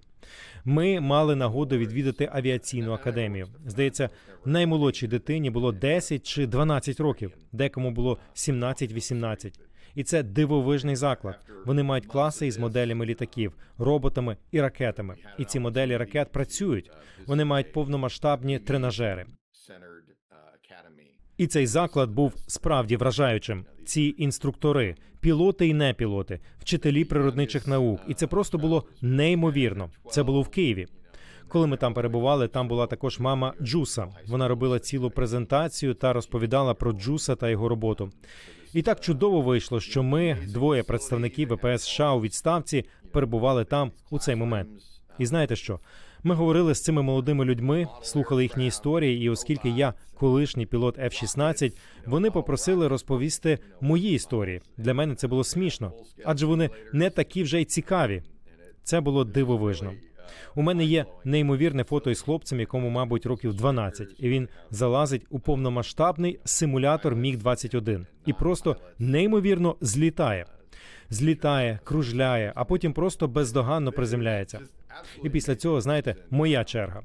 Ми 0.64 1.00
мали 1.00 1.36
нагоду 1.36 1.78
відвідати 1.78 2.28
авіаційну 2.32 2.92
академію. 2.92 3.46
Здається, 3.66 4.10
наймолодшій 4.44 5.06
дитині 5.06 5.50
було 5.50 5.72
10 5.72 6.26
чи 6.26 6.46
12 6.46 7.00
років, 7.00 7.32
декому 7.52 7.90
було 7.90 8.18
17-18. 8.34 9.52
І 9.94 10.04
це 10.04 10.22
дивовижний 10.22 10.96
заклад. 10.96 11.38
Вони 11.66 11.82
мають 11.82 12.06
класи 12.06 12.46
із 12.46 12.58
моделями 12.58 13.06
літаків, 13.06 13.52
роботами 13.78 14.36
і 14.50 14.60
ракетами. 14.60 15.16
І 15.38 15.44
ці 15.44 15.60
моделі 15.60 15.96
ракет 15.96 16.32
працюють. 16.32 16.90
Вони 17.26 17.44
мають 17.44 17.72
повномасштабні 17.72 18.58
тренажери. 18.58 19.26
І 21.38 21.46
цей 21.46 21.66
заклад 21.66 22.10
був 22.10 22.34
справді 22.46 22.96
вражаючим. 22.96 23.64
Ці 23.84 24.14
інструктори, 24.18 24.96
пілоти 25.20 25.66
і 25.66 25.74
непілоти, 25.74 26.40
вчителі 26.58 27.04
природничих 27.04 27.66
наук, 27.66 28.00
і 28.08 28.14
це 28.14 28.26
просто 28.26 28.58
було 28.58 28.84
неймовірно. 29.02 29.90
Це 30.10 30.22
було 30.22 30.42
в 30.42 30.48
Києві. 30.48 30.86
Коли 31.48 31.66
ми 31.66 31.76
там 31.76 31.94
перебували, 31.94 32.48
там 32.48 32.68
була 32.68 32.86
також 32.86 33.18
мама 33.18 33.54
Джуса. 33.62 34.08
Вона 34.26 34.48
робила 34.48 34.78
цілу 34.78 35.10
презентацію 35.10 35.94
та 35.94 36.12
розповідала 36.12 36.74
про 36.74 36.92
Джуса 36.92 37.36
та 37.36 37.50
його 37.50 37.68
роботу. 37.68 38.10
І 38.74 38.82
так 38.82 39.00
чудово 39.00 39.40
вийшло, 39.40 39.80
що 39.80 40.02
ми, 40.02 40.36
двоє 40.46 40.82
представників 40.82 41.48
ВПС 41.52 41.82
США 41.82 42.12
у 42.12 42.20
відставці, 42.20 42.84
перебували 43.12 43.64
там 43.64 43.92
у 44.10 44.18
цей 44.18 44.36
момент. 44.36 44.68
І 45.18 45.26
знаєте 45.26 45.56
що? 45.56 45.80
Ми 46.22 46.34
говорили 46.34 46.74
з 46.74 46.82
цими 46.82 47.02
молодими 47.02 47.44
людьми, 47.44 47.86
слухали 48.02 48.42
їхні 48.42 48.66
історії, 48.66 49.24
і 49.24 49.30
оскільки 49.30 49.68
я 49.68 49.94
колишній 50.14 50.66
пілот 50.66 50.98
F-16, 50.98 51.72
вони 52.06 52.30
попросили 52.30 52.88
розповісти 52.88 53.58
мої 53.80 54.12
історії. 54.12 54.60
Для 54.76 54.94
мене 54.94 55.14
це 55.14 55.28
було 55.28 55.44
смішно, 55.44 55.92
адже 56.24 56.46
вони 56.46 56.70
не 56.92 57.10
такі 57.10 57.42
вже 57.42 57.60
й 57.60 57.64
цікаві. 57.64 58.22
Це 58.82 59.00
було 59.00 59.24
дивовижно. 59.24 59.92
У 60.54 60.62
мене 60.62 60.84
є 60.84 61.06
неймовірне 61.24 61.84
фото 61.84 62.10
із 62.10 62.20
хлопцем, 62.20 62.60
якому, 62.60 62.90
мабуть, 62.90 63.26
років 63.26 63.54
12, 63.54 64.08
і 64.18 64.28
він 64.28 64.48
залазить 64.70 65.26
у 65.30 65.40
повномасштабний 65.40 66.40
симулятор 66.44 67.14
Міг 67.14 67.38
21 67.38 68.06
і 68.26 68.32
просто 68.32 68.76
неймовірно 68.98 69.76
злітає. 69.80 70.46
Злітає, 71.10 71.78
кружляє, 71.84 72.52
а 72.54 72.64
потім 72.64 72.92
просто 72.92 73.28
бездоганно 73.28 73.92
приземляється. 73.92 74.60
І 75.24 75.30
після 75.30 75.56
цього, 75.56 75.80
знаєте, 75.80 76.16
моя 76.30 76.64
черга. 76.64 77.02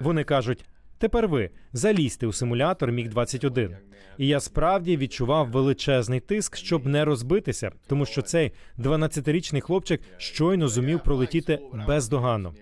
Вони 0.00 0.24
кажуть: 0.24 0.64
тепер 0.98 1.28
ви 1.28 1.50
залізьте 1.72 2.26
у 2.26 2.32
симулятор 2.32 2.92
Міг 2.92 3.08
21 3.08 3.76
І 4.18 4.26
я 4.26 4.40
справді 4.40 4.96
відчував 4.96 5.50
величезний 5.50 6.20
тиск, 6.20 6.56
щоб 6.56 6.86
не 6.86 7.04
розбитися, 7.04 7.72
тому 7.86 8.06
що 8.06 8.22
цей 8.22 8.52
12-річний 8.78 9.60
хлопчик 9.60 10.00
щойно 10.16 10.68
зумів 10.68 11.00
пролетіти 11.02 11.58
бездоганно. 11.86 12.54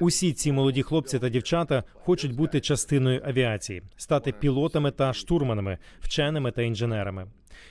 Усі 0.00 0.32
ці 0.32 0.52
молоді 0.52 0.82
хлопці 0.82 1.18
та 1.18 1.28
дівчата 1.28 1.84
хочуть 1.94 2.34
бути 2.34 2.60
частиною 2.60 3.22
авіації, 3.24 3.82
стати 3.96 4.32
пілотами 4.32 4.90
та 4.90 5.12
штурманами, 5.12 5.78
вченими 6.00 6.50
та 6.50 6.62
інженерами. 6.62 7.26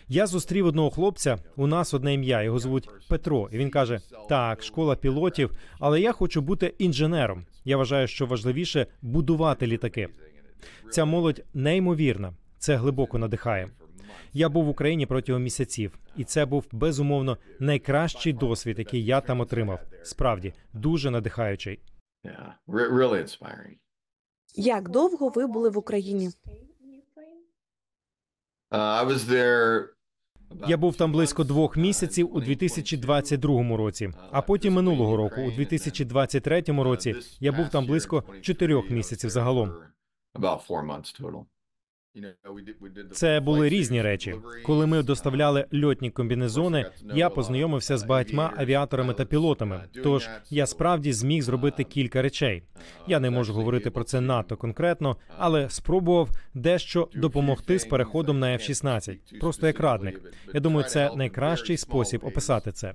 Я 0.07 0.27
зустрів 0.27 0.65
одного 0.65 0.89
хлопця. 0.89 1.37
У 1.55 1.67
нас 1.67 1.93
одне 1.93 2.13
ім'я. 2.13 2.43
Його 2.43 2.59
звуть 2.59 2.89
Петро. 3.09 3.49
І 3.51 3.57
він 3.57 3.69
каже: 3.69 3.99
Так, 4.29 4.63
школа 4.63 4.95
пілотів, 4.95 5.51
але 5.79 6.01
я 6.01 6.11
хочу 6.11 6.41
бути 6.41 6.73
інженером. 6.77 7.45
Я 7.65 7.77
вважаю, 7.77 8.07
що 8.07 8.25
важливіше 8.25 8.87
будувати 9.01 9.67
літаки. 9.67 10.09
Ця 10.91 11.05
молодь 11.05 11.43
неймовірна. 11.53 12.33
Це 12.57 12.75
глибоко 12.75 13.17
надихає. 13.17 13.69
Я 14.33 14.49
був 14.49 14.65
в 14.65 14.69
Україні 14.69 15.05
протягом 15.05 15.43
місяців, 15.43 15.99
і 16.17 16.23
це 16.23 16.45
був 16.45 16.65
безумовно 16.71 17.37
найкращий 17.59 18.33
досвід, 18.33 18.79
який 18.79 19.05
я 19.05 19.21
там 19.21 19.39
отримав. 19.39 19.79
Справді 20.03 20.53
дуже 20.73 21.11
надихаючий. 21.11 21.79
Як 24.55 24.89
довго 24.89 25.29
ви 25.29 25.47
були 25.47 25.69
в 25.69 25.77
Україні? 25.77 26.29
Uh, 26.29 26.33
I 26.33 26.33
was 26.33 26.59
there 27.15 28.60
Я 30.67 30.77
був 30.77 30.95
там 30.95 31.11
близько 31.11 31.43
двох 31.43 31.77
місяців 31.77 32.35
у 32.35 32.39
2022 32.41 33.77
році, 33.77 34.09
а 34.31 34.41
потім 34.41 34.73
минулого 34.73 35.17
року, 35.17 35.41
у 35.41 35.51
2023 35.51 36.61
році, 36.61 37.15
я 37.39 37.51
був 37.51 37.69
там 37.69 37.85
близько 37.85 38.23
чотирьох 38.41 38.89
місяців 38.89 39.29
загалом. 39.29 39.73
Це 43.11 43.39
були 43.39 43.69
різні 43.69 44.01
речі. 44.01 44.35
Коли 44.65 44.87
ми 44.87 45.03
доставляли 45.03 45.65
льотні 45.83 46.11
комбінезони, 46.11 46.85
я 47.13 47.29
познайомився 47.29 47.97
з 47.97 48.03
багатьма 48.03 48.53
авіаторами 48.57 49.13
та 49.13 49.25
пілотами. 49.25 49.83
Тож 50.03 50.29
я 50.49 50.65
справді 50.65 51.13
зміг 51.13 51.41
зробити 51.41 51.83
кілька 51.83 52.21
речей. 52.21 52.63
Я 53.07 53.19
не 53.19 53.29
можу 53.29 53.53
говорити 53.53 53.91
про 53.91 54.03
це 54.03 54.21
надто 54.21 54.57
конкретно, 54.57 55.17
але 55.37 55.69
спробував 55.69 56.29
дещо 56.53 57.09
допомогти 57.15 57.79
з 57.79 57.85
переходом 57.85 58.39
на 58.39 58.47
F-16, 58.57 59.39
просто 59.39 59.67
як 59.67 59.79
радник. 59.79 60.21
Я 60.53 60.59
думаю, 60.59 60.87
це 60.87 61.11
найкращий 61.15 61.77
спосіб 61.77 62.25
описати 62.25 62.71
це. 62.71 62.93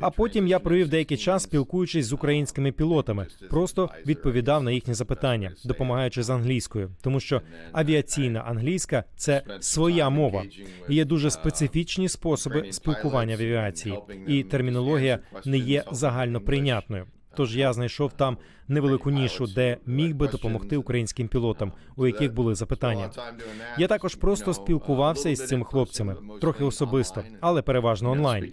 А 0.00 0.10
потім 0.10 0.46
я 0.46 0.58
провів 0.58 0.88
деякий 0.88 1.16
час, 1.16 1.42
спілкуючись 1.42 2.06
з 2.06 2.12
українськими 2.12 2.72
пілотами, 2.72 3.26
просто 3.50 3.90
відповідав 4.06 4.62
на 4.62 4.70
їхні 4.70 4.94
запитання, 4.94 5.52
допомагаючи 5.64 6.22
з 6.22 6.30
англійською, 6.30 6.90
тому 7.02 7.20
що 7.20 7.42
авіаційна 7.72 8.40
англійська 8.40 9.04
це 9.16 9.42
своя 9.60 10.10
мова. 10.10 10.42
І 10.88 10.94
є 10.94 11.04
дуже 11.04 11.30
специфічні 11.30 12.08
способи 12.08 12.72
спілкування 12.72 13.36
в 13.36 13.40
авіації, 13.40 13.98
і 14.26 14.42
термінологія 14.42 15.18
не 15.44 15.58
є 15.58 15.84
загально 15.92 16.40
прийнятною. 16.40 17.06
Тож 17.36 17.56
я 17.56 17.72
знайшов 17.72 18.12
там 18.12 18.38
невелику 18.68 19.10
нішу, 19.10 19.46
де 19.46 19.76
міг 19.86 20.14
би 20.14 20.28
допомогти 20.28 20.76
українським 20.76 21.28
пілотам, 21.28 21.72
у 21.96 22.06
яких 22.06 22.32
були 22.34 22.54
запитання. 22.54 23.10
Я 23.78 23.86
також 23.86 24.14
просто 24.14 24.54
спілкувався 24.54 25.28
із 25.28 25.46
цими 25.46 25.64
хлопцями, 25.64 26.16
трохи 26.40 26.64
особисто, 26.64 27.22
але 27.40 27.62
переважно 27.62 28.10
онлайн. 28.10 28.52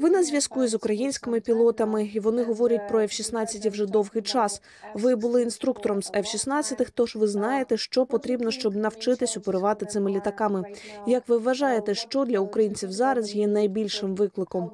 Ви 0.00 0.10
на 0.10 0.22
зв'язку 0.22 0.64
із 0.64 0.74
українськими 0.74 1.40
пілотами, 1.40 2.04
і 2.04 2.20
вони 2.20 2.44
говорять 2.44 2.88
про 2.88 3.00
F-16 3.00 3.70
вже 3.70 3.86
довгий 3.86 4.22
час. 4.22 4.62
Ви 4.94 5.16
були 5.16 5.42
інструктором 5.42 6.02
з 6.02 6.12
F-16, 6.12 6.88
тож 6.94 7.16
ви 7.16 7.26
знаєте, 7.26 7.76
що 7.76 8.06
потрібно, 8.06 8.50
щоб 8.50 8.76
навчитись 8.76 9.36
оперувати 9.36 9.86
цими 9.86 10.10
літаками. 10.10 10.64
Як 11.06 11.28
ви 11.28 11.38
вважаєте, 11.38 11.94
що 11.94 12.24
для 12.24 12.38
українців 12.38 12.92
зараз 12.92 13.34
є 13.34 13.46
найбільшим 13.46 14.14
викликом? 14.14 14.70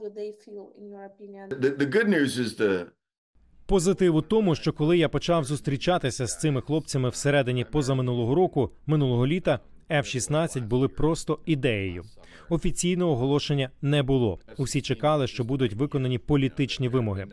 Позитив 3.66 4.16
у 4.16 4.22
тому, 4.22 4.54
що 4.54 4.72
коли 4.72 4.98
я 4.98 5.08
почав 5.08 5.44
зустрічатися 5.44 6.26
з 6.26 6.40
цими 6.40 6.60
хлопцями 6.60 7.08
всередині 7.08 7.64
позаминулого 7.64 8.34
року, 8.34 8.70
минулого 8.86 9.26
літа, 9.26 9.60
F-16 9.90 10.66
були 10.66 10.88
просто 10.88 11.38
ідеєю. 11.46 12.04
Офіційного 12.48 13.12
оголошення 13.12 13.70
не 13.82 14.02
було. 14.02 14.38
Усі 14.56 14.80
чекали, 14.80 15.26
що 15.26 15.44
будуть 15.44 15.72
виконані 15.72 16.18
політичні 16.18 16.88
вимоги. 16.88 17.26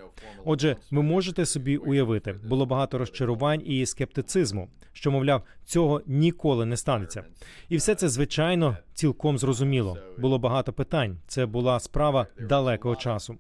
Отже, 0.46 0.76
ви 0.92 1.02
можете 1.02 1.46
собі 1.46 1.78
уявити, 1.78 2.34
було 2.34 2.66
багато 2.66 2.98
розчарувань 2.98 3.62
і 3.66 3.86
скептицизму, 3.86 4.70
що 4.94 5.12
мовляв, 5.12 5.42
цього 5.66 6.02
ніколи 6.06 6.66
не 6.66 6.78
станеться. 6.78 7.24
І 7.70 7.78
все 7.78 7.96
це 7.96 8.10
звичайно 8.10 8.78
цілком 8.98 9.38
зрозуміло. 9.38 9.98
Було 10.18 10.40
багато 10.40 10.74
питань. 10.74 11.18
Це 11.28 11.46
була 11.46 11.80
справа 11.80 12.28
далекого 12.40 12.96
часу. 12.96 13.38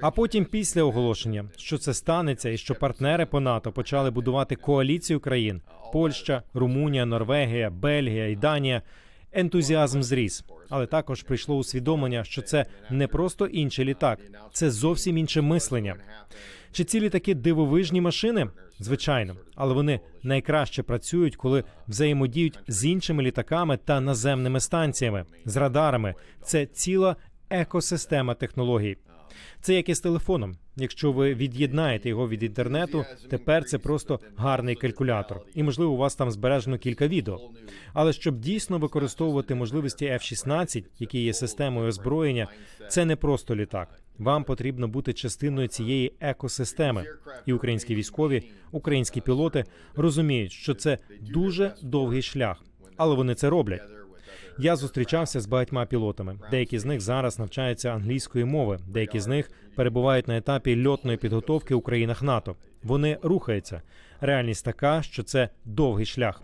А 0.00 0.10
потім, 0.10 0.44
після 0.44 0.82
оголошення, 0.82 1.44
що 1.56 1.78
це 1.78 1.94
станеться, 1.94 2.50
і 2.50 2.56
що 2.56 2.74
партнери 2.74 3.26
по 3.26 3.40
НАТО 3.40 3.72
почали 3.72 4.10
будувати 4.10 4.56
коаліцію 4.56 5.20
країн: 5.20 5.62
Польща, 5.92 6.42
Румунія, 6.54 7.06
Норвегія, 7.06 7.70
Бельгія 7.70 8.28
і 8.28 8.36
Данія. 8.36 8.82
Ентузіазм 9.34 10.02
зріс, 10.02 10.44
але 10.68 10.86
також 10.86 11.22
прийшло 11.22 11.56
усвідомлення, 11.56 12.24
що 12.24 12.42
це 12.42 12.66
не 12.90 13.06
просто 13.06 13.46
інший 13.46 13.84
літак, 13.84 14.18
це 14.52 14.70
зовсім 14.70 15.18
інше 15.18 15.40
мислення. 15.40 15.96
Чи 16.72 16.84
ці 16.84 17.00
літаки 17.00 17.34
дивовижні 17.34 18.00
машини? 18.00 18.46
Звичайно, 18.78 19.36
але 19.54 19.74
вони 19.74 20.00
найкраще 20.22 20.82
працюють, 20.82 21.36
коли 21.36 21.64
взаємодіють 21.88 22.58
з 22.68 22.84
іншими 22.84 23.22
літаками 23.22 23.76
та 23.76 24.00
наземними 24.00 24.60
станціями, 24.60 25.24
з 25.44 25.56
радарами. 25.56 26.14
Це 26.42 26.66
ціла 26.66 27.16
екосистема 27.50 28.34
технологій. 28.34 28.96
Це 29.60 29.74
як 29.74 29.88
і 29.88 29.94
з 29.94 30.00
телефоном. 30.00 30.56
Якщо 30.76 31.12
ви 31.12 31.34
від'єднаєте 31.34 32.08
його 32.08 32.28
від 32.28 32.42
інтернету, 32.42 33.04
тепер 33.30 33.64
це 33.64 33.78
просто 33.78 34.20
гарний 34.36 34.74
калькулятор, 34.74 35.40
і 35.54 35.62
можливо 35.62 35.92
у 35.92 35.96
вас 35.96 36.14
там 36.14 36.30
збережено 36.30 36.78
кілька 36.78 37.08
відео. 37.08 37.40
Але 37.92 38.12
щоб 38.12 38.38
дійсно 38.38 38.78
використовувати 38.78 39.54
можливості 39.54 40.04
F-16, 40.04 40.84
які 40.98 41.22
є 41.22 41.34
системою 41.34 41.88
озброєння, 41.88 42.48
це 42.88 43.04
не 43.04 43.16
просто 43.16 43.56
літак. 43.56 44.00
Вам 44.18 44.44
потрібно 44.44 44.88
бути 44.88 45.12
частиною 45.12 45.68
цієї 45.68 46.12
екосистеми. 46.20 47.04
І 47.46 47.52
українські 47.52 47.94
військові, 47.94 48.42
українські 48.70 49.20
пілоти 49.20 49.64
розуміють, 49.94 50.52
що 50.52 50.74
це 50.74 50.98
дуже 51.20 51.74
довгий 51.82 52.22
шлях, 52.22 52.64
але 52.96 53.14
вони 53.14 53.34
це 53.34 53.50
роблять. 53.50 53.82
Я 54.58 54.76
зустрічався 54.76 55.40
з 55.40 55.46
багатьма 55.46 55.86
пілотами. 55.86 56.38
Деякі 56.50 56.78
з 56.78 56.84
них 56.84 57.00
зараз 57.00 57.38
навчаються 57.38 57.88
англійської 57.88 58.44
мови, 58.44 58.78
деякі 58.88 59.20
з 59.20 59.26
них 59.26 59.50
перебувають 59.76 60.28
на 60.28 60.36
етапі 60.36 60.86
льотної 60.86 61.16
підготовки 61.16 61.74
у 61.74 61.80
країнах 61.80 62.22
НАТО. 62.22 62.56
Вони 62.82 63.18
рухаються. 63.22 63.82
Реальність 64.20 64.64
така, 64.64 65.02
що 65.02 65.22
це 65.22 65.48
довгий 65.64 66.06
шлях. 66.06 66.42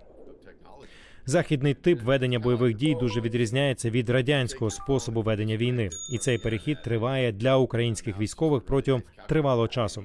Західний 1.27 1.75
тип 1.75 2.03
ведення 2.03 2.39
бойових 2.39 2.77
дій 2.77 2.97
дуже 3.01 3.21
відрізняється 3.21 3.91
від 3.91 4.11
радянського 4.11 4.71
способу 4.71 5.23
ведення 5.23 5.57
війни, 5.57 5.91
і 6.13 6.19
цей 6.19 6.39
перехід 6.39 6.83
триває 6.83 7.33
для 7.33 7.57
українських 7.57 8.19
військових 8.19 8.63
протягом 8.63 9.03
тривалого 9.29 9.69
часу. 9.69 10.05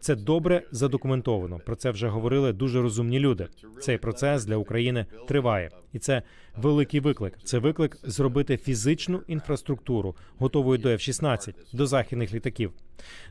Це 0.00 0.14
добре 0.14 0.62
задокументовано. 0.70 1.60
Про 1.66 1.76
це 1.76 1.90
вже 1.90 2.08
говорили 2.08 2.52
дуже 2.52 2.82
розумні 2.82 3.18
люди. 3.18 3.48
Цей 3.80 3.98
процес 3.98 4.44
для 4.44 4.56
України 4.56 5.06
триває, 5.28 5.70
і 5.92 5.98
це 5.98 6.22
великий 6.56 7.00
виклик. 7.00 7.38
Це 7.44 7.58
виклик 7.58 7.98
зробити 8.02 8.56
фізичну 8.56 9.22
інфраструктуру, 9.26 10.16
готовою 10.38 10.78
до 10.78 10.88
F-16, 10.88 11.54
до 11.72 11.86
західних 11.86 12.34
літаків. 12.34 12.72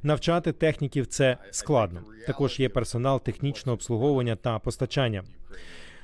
Навчати 0.03 0.51
техніків 0.51 1.07
це 1.07 1.37
складно. 1.51 2.01
Також 2.27 2.59
є 2.59 2.69
персонал 2.69 3.21
технічного 3.21 3.73
обслуговування 3.73 4.35
та 4.35 4.59
постачання. 4.59 5.23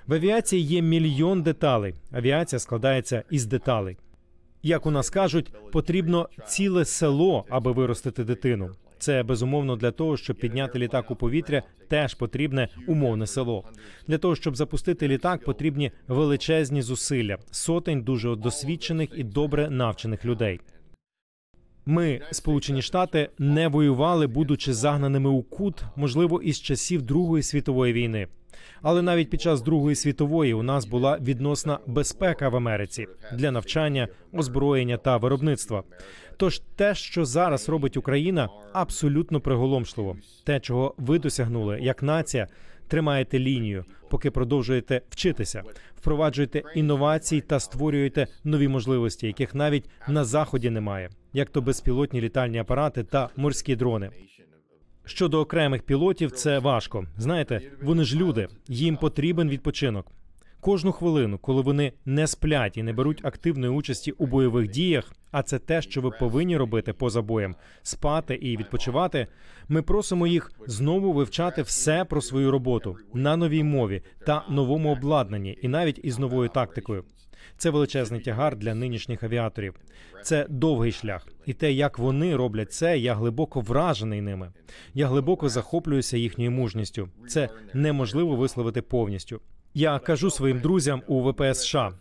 В 0.07 0.13
авіації 0.13 0.61
є 0.61 0.81
мільйон 0.81 1.41
деталей. 1.41 1.95
Авіація 2.11 2.59
складається 2.59 3.23
із 3.29 3.45
деталей. 3.45 3.97
Як 4.63 4.85
у 4.85 4.91
нас 4.91 5.09
кажуть, 5.09 5.53
потрібно 5.71 6.29
ціле 6.47 6.85
село, 6.85 7.45
аби 7.49 7.71
виростити 7.71 8.23
дитину. 8.23 8.71
Це 8.99 9.23
безумовно 9.23 9.75
для 9.75 9.91
того, 9.91 10.17
щоб 10.17 10.35
підняти 10.35 10.79
літак 10.79 11.11
у 11.11 11.15
повітря, 11.15 11.63
теж 11.87 12.13
потрібне 12.13 12.67
умовне 12.87 13.27
село. 13.27 13.63
Для 14.07 14.17
того 14.17 14.35
щоб 14.35 14.55
запустити 14.55 15.07
літак, 15.07 15.43
потрібні 15.43 15.91
величезні 16.07 16.81
зусилля, 16.81 17.37
сотень 17.51 18.01
дуже 18.01 18.35
досвідчених 18.35 19.09
і 19.15 19.23
добре 19.23 19.69
навчених 19.69 20.25
людей. 20.25 20.59
Ми, 21.85 22.21
Сполучені 22.31 22.81
Штати, 22.81 23.29
не 23.39 23.67
воювали, 23.67 24.27
будучи 24.27 24.73
загнаними 24.73 25.29
у 25.29 25.43
кут, 25.43 25.83
можливо, 25.95 26.41
із 26.41 26.61
часів 26.61 27.01
Другої 27.01 27.43
світової 27.43 27.93
війни. 27.93 28.27
Але 28.81 29.01
навіть 29.01 29.29
під 29.29 29.41
час 29.41 29.61
Другої 29.61 29.95
світової 29.95 30.53
у 30.53 30.63
нас 30.63 30.85
була 30.85 31.17
відносна 31.21 31.79
безпека 31.87 32.49
в 32.49 32.55
Америці 32.55 33.07
для 33.33 33.51
навчання, 33.51 34.07
озброєння 34.33 34.97
та 34.97 35.17
виробництва. 35.17 35.83
Тож 36.37 36.61
те, 36.75 36.95
що 36.95 37.25
зараз 37.25 37.69
робить 37.69 37.97
Україна, 37.97 38.49
абсолютно 38.73 39.39
приголомшливо. 39.39 40.17
Те, 40.43 40.59
чого 40.59 40.95
ви 40.97 41.19
досягнули 41.19 41.79
як 41.81 42.03
нація, 42.03 42.47
тримаєте 42.87 43.39
лінію, 43.39 43.85
поки 44.09 44.31
продовжуєте 44.31 45.01
вчитися, 45.09 45.63
впроваджуєте 45.95 46.63
інновації 46.75 47.41
та 47.41 47.59
створюєте 47.59 48.27
нові 48.43 48.67
можливості, 48.67 49.27
яких 49.27 49.55
навіть 49.55 49.89
на 50.07 50.23
заході 50.23 50.69
немає, 50.69 51.09
як 51.33 51.49
то 51.49 51.61
безпілотні 51.61 52.21
літальні 52.21 52.59
апарати 52.59 53.03
та 53.03 53.29
морські 53.35 53.75
дрони. 53.75 54.09
Щодо 55.07 55.39
окремих 55.39 55.83
пілотів, 55.83 56.31
це 56.31 56.59
важко. 56.59 57.05
Знаєте, 57.17 57.61
вони 57.81 58.03
ж 58.03 58.17
люди, 58.17 58.47
їм 58.67 58.97
потрібен 58.97 59.49
відпочинок. 59.49 60.11
Кожну 60.59 60.91
хвилину, 60.91 61.37
коли 61.37 61.61
вони 61.61 61.93
не 62.05 62.27
сплять 62.27 62.77
і 62.77 62.83
не 62.83 62.93
беруть 62.93 63.25
активної 63.25 63.71
участі 63.71 64.11
у 64.11 64.25
бойових 64.25 64.69
діях, 64.69 65.13
а 65.31 65.43
це 65.43 65.59
те, 65.59 65.81
що 65.81 66.01
ви 66.01 66.11
повинні 66.11 66.57
робити 66.57 66.93
поза 66.93 67.21
боєм, 67.21 67.55
спати 67.83 68.35
і 68.35 68.57
відпочивати. 68.57 69.27
Ми 69.67 69.81
просимо 69.81 70.27
їх 70.27 70.51
знову 70.67 71.13
вивчати 71.13 71.61
все 71.61 72.05
про 72.05 72.21
свою 72.21 72.51
роботу 72.51 72.97
на 73.13 73.37
новій 73.37 73.63
мові 73.63 74.01
та 74.25 74.45
новому 74.49 74.91
обладнанні, 74.91 75.57
і 75.61 75.67
навіть 75.67 75.99
із 76.03 76.19
новою 76.19 76.49
тактикою. 76.49 77.03
Це 77.57 77.69
величезний 77.69 78.21
тягар 78.21 78.55
для 78.55 78.75
нинішніх 78.75 79.23
авіаторів. 79.23 79.75
Це 80.23 80.45
довгий 80.49 80.91
шлях, 80.91 81.27
і 81.45 81.53
те, 81.53 81.71
як 81.71 81.99
вони 81.99 82.36
роблять 82.36 82.73
це, 82.73 82.97
я 82.97 83.13
глибоко 83.13 83.62
вражений 83.62 84.21
ними. 84.21 84.51
Я 84.93 85.07
глибоко 85.07 85.49
захоплююся 85.49 86.17
їхньою 86.17 86.51
мужністю. 86.51 87.10
Це 87.27 87.49
неможливо 87.73 88.36
висловити 88.36 88.81
повністю. 88.81 89.41
Я 89.73 89.99
кажу 89.99 90.31
своїм 90.31 90.60
друзям 90.60 91.01
у 91.07 91.29
ВПС 91.29 91.62
США, 91.62 91.91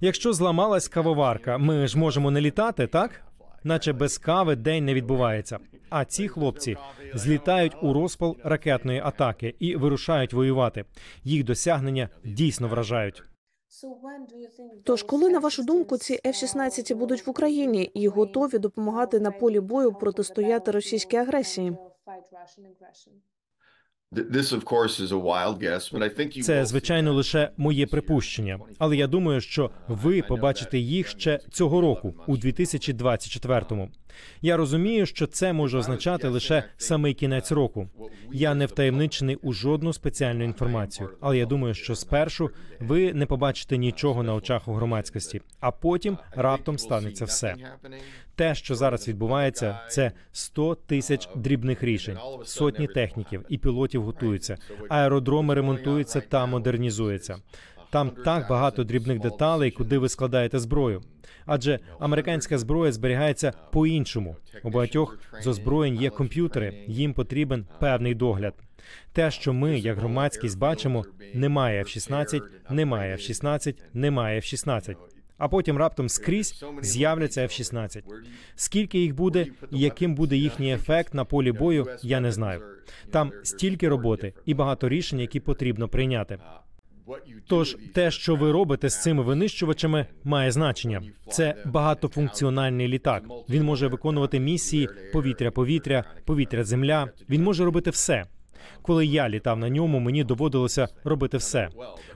якщо 0.00 0.32
зламалась 0.32 0.88
кавоварка, 0.88 1.58
ми 1.58 1.86
ж 1.86 1.98
можемо 1.98 2.30
не 2.30 2.40
літати, 2.40 2.86
так? 2.86 3.20
Наче 3.64 3.92
без 3.92 4.18
кави 4.18 4.56
день 4.56 4.84
не 4.84 4.94
відбувається. 4.94 5.58
А 5.90 6.04
ці 6.04 6.28
хлопці 6.28 6.76
злітають 7.14 7.76
у 7.82 7.92
розпал 7.92 8.36
ракетної 8.44 9.00
атаки 9.04 9.54
і 9.58 9.76
вирушають 9.76 10.32
воювати. 10.32 10.84
Їх 11.24 11.44
досягнення 11.44 12.08
дійсно 12.24 12.68
вражають. 12.68 13.22
Тож, 14.84 15.02
коли 15.02 15.30
на 15.30 15.38
вашу 15.38 15.62
думку 15.62 15.98
ці 15.98 16.20
F-16 16.24 16.94
будуть 16.94 17.26
в 17.26 17.30
Україні 17.30 17.82
і 17.82 18.08
готові 18.08 18.58
допомагати 18.58 19.20
на 19.20 19.30
полі 19.30 19.60
бою 19.60 19.92
протистояти 19.92 20.70
російській 20.70 21.16
агресії? 21.16 21.76
Це 26.42 26.64
звичайно 26.64 27.12
лише 27.12 27.50
моє 27.56 27.86
припущення, 27.86 28.58
але 28.78 28.96
я 28.96 29.06
думаю, 29.06 29.40
що 29.40 29.70
ви 29.88 30.22
побачите 30.22 30.78
їх 30.78 31.08
ще 31.08 31.40
цього 31.52 31.80
року, 31.80 32.14
у 32.26 32.36
2024-му. 32.36 33.90
Я 34.42 34.56
розумію, 34.56 35.06
що 35.06 35.26
це 35.26 35.52
може 35.52 35.78
означати 35.78 36.28
лише 36.28 36.64
самий 36.76 37.14
кінець 37.14 37.52
року. 37.52 37.88
Я 38.32 38.54
не 38.54 38.66
втаємничений 38.66 39.36
у 39.36 39.52
жодну 39.52 39.92
спеціальну 39.92 40.44
інформацію, 40.44 41.08
але 41.20 41.38
я 41.38 41.46
думаю, 41.46 41.74
що 41.74 41.94
спершу 41.94 42.50
ви 42.80 43.12
не 43.14 43.26
побачите 43.26 43.76
нічого 43.76 44.22
на 44.22 44.34
очах 44.34 44.68
у 44.68 44.72
громадськості, 44.72 45.40
а 45.60 45.70
потім 45.70 46.18
раптом 46.36 46.78
станеться 46.78 47.24
все. 47.24 47.54
Те, 48.36 48.54
що 48.54 48.74
зараз 48.74 49.08
відбувається, 49.08 49.80
це 49.88 50.12
100 50.32 50.74
тисяч 50.74 51.28
дрібних 51.36 51.82
рішень, 51.82 52.18
сотні 52.44 52.86
техніків 52.86 53.44
і 53.48 53.58
пілотів 53.58 54.02
готуються. 54.02 54.56
Аеродроми 54.88 55.54
ремонтуються 55.54 56.20
та 56.20 56.46
модернізуються. 56.46 57.36
Там 57.90 58.10
так 58.10 58.48
багато 58.48 58.84
дрібних 58.84 59.20
деталей, 59.20 59.70
куди 59.70 59.98
ви 59.98 60.08
складаєте 60.08 60.58
зброю. 60.58 61.02
Адже 61.46 61.78
американська 61.98 62.58
зброя 62.58 62.92
зберігається 62.92 63.52
по-іншому. 63.72 64.36
У 64.62 64.70
багатьох 64.70 65.18
з 65.42 65.46
озброєнь 65.46 65.96
є 65.96 66.10
комп'ютери, 66.10 66.84
їм 66.86 67.12
потрібен 67.12 67.66
певний 67.80 68.14
догляд. 68.14 68.54
Те, 69.12 69.30
що 69.30 69.52
ми, 69.52 69.78
як 69.78 69.98
громадськість, 69.98 70.58
бачимо, 70.58 71.04
немає 71.34 71.82
F-16, 71.82 72.42
немає 72.70 73.16
F-16, 73.16 73.74
немає 73.92 74.40
F-16. 74.40 74.96
А 75.38 75.48
потім 75.48 75.76
раптом 75.76 76.08
скрізь 76.08 76.64
з'являться 76.82 77.42
F-16. 77.42 78.02
Скільки 78.54 78.98
їх 78.98 79.14
буде 79.14 79.46
і 79.70 79.78
яким 79.78 80.14
буде 80.14 80.36
їхній 80.36 80.74
ефект 80.74 81.14
на 81.14 81.24
полі 81.24 81.52
бою, 81.52 81.86
я 82.02 82.20
не 82.20 82.32
знаю. 82.32 82.62
Там 83.10 83.32
стільки 83.42 83.88
роботи 83.88 84.34
і 84.46 84.54
багато 84.54 84.88
рішень, 84.88 85.20
які 85.20 85.40
потрібно 85.40 85.88
прийняти. 85.88 86.38
Тож 87.46 87.76
те, 87.94 88.10
що 88.10 88.36
ви 88.36 88.52
робите 88.52 88.88
з 88.88 89.02
цими 89.02 89.22
винищувачами, 89.22 90.06
має 90.24 90.50
значення. 90.50 91.02
Це 91.28 91.54
багатофункціональний 91.64 92.88
літак. 92.88 93.22
Він 93.48 93.64
може 93.64 93.86
виконувати 93.88 94.40
місії 94.40 94.88
повітря-повітря, 95.12 96.04
повітря-земля. 96.24 97.10
Він 97.30 97.42
може 97.42 97.64
робити 97.64 97.90
все. 97.90 98.24
Коли 98.82 99.06
я 99.06 99.28
літав 99.28 99.58
на 99.58 99.68
ньому, 99.68 100.00
мені 100.00 100.24
доводилося 100.24 100.88
робити 101.04 101.36
все. 101.36 101.68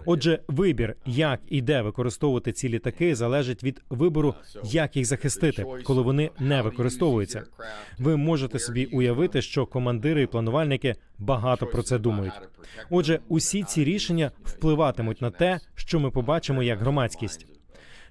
Отже, 0.07 0.39
вибір, 0.49 0.97
як 1.07 1.41
і 1.49 1.63
де 1.63 1.83
використовувати 1.83 2.53
ці 2.53 2.69
літаки, 2.69 3.15
залежить 3.15 3.65
від 3.65 3.83
вибору, 3.91 4.35
як 4.65 4.97
їх 4.97 5.07
захистити, 5.07 5.67
коли 5.85 6.03
вони 6.03 6.31
не 6.39 6.63
використовуються. 6.63 7.45
Ви 7.99 8.17
можете 8.17 8.59
собі 8.59 8.85
уявити, 8.85 9.43
що 9.43 9.67
командири 9.67 10.23
і 10.23 10.27
планувальники 10.27 10.95
багато 11.19 11.67
про 11.67 11.83
це 11.83 11.99
думають. 11.99 12.35
Отже, 12.91 13.21
усі 13.29 13.63
ці 13.63 13.85
рішення 13.85 14.31
впливатимуть 14.45 15.23
на 15.23 15.31
те, 15.31 15.61
що 15.75 16.01
ми 16.01 16.11
побачимо 16.11 16.63
як 16.63 16.79
громадськість. 16.79 17.58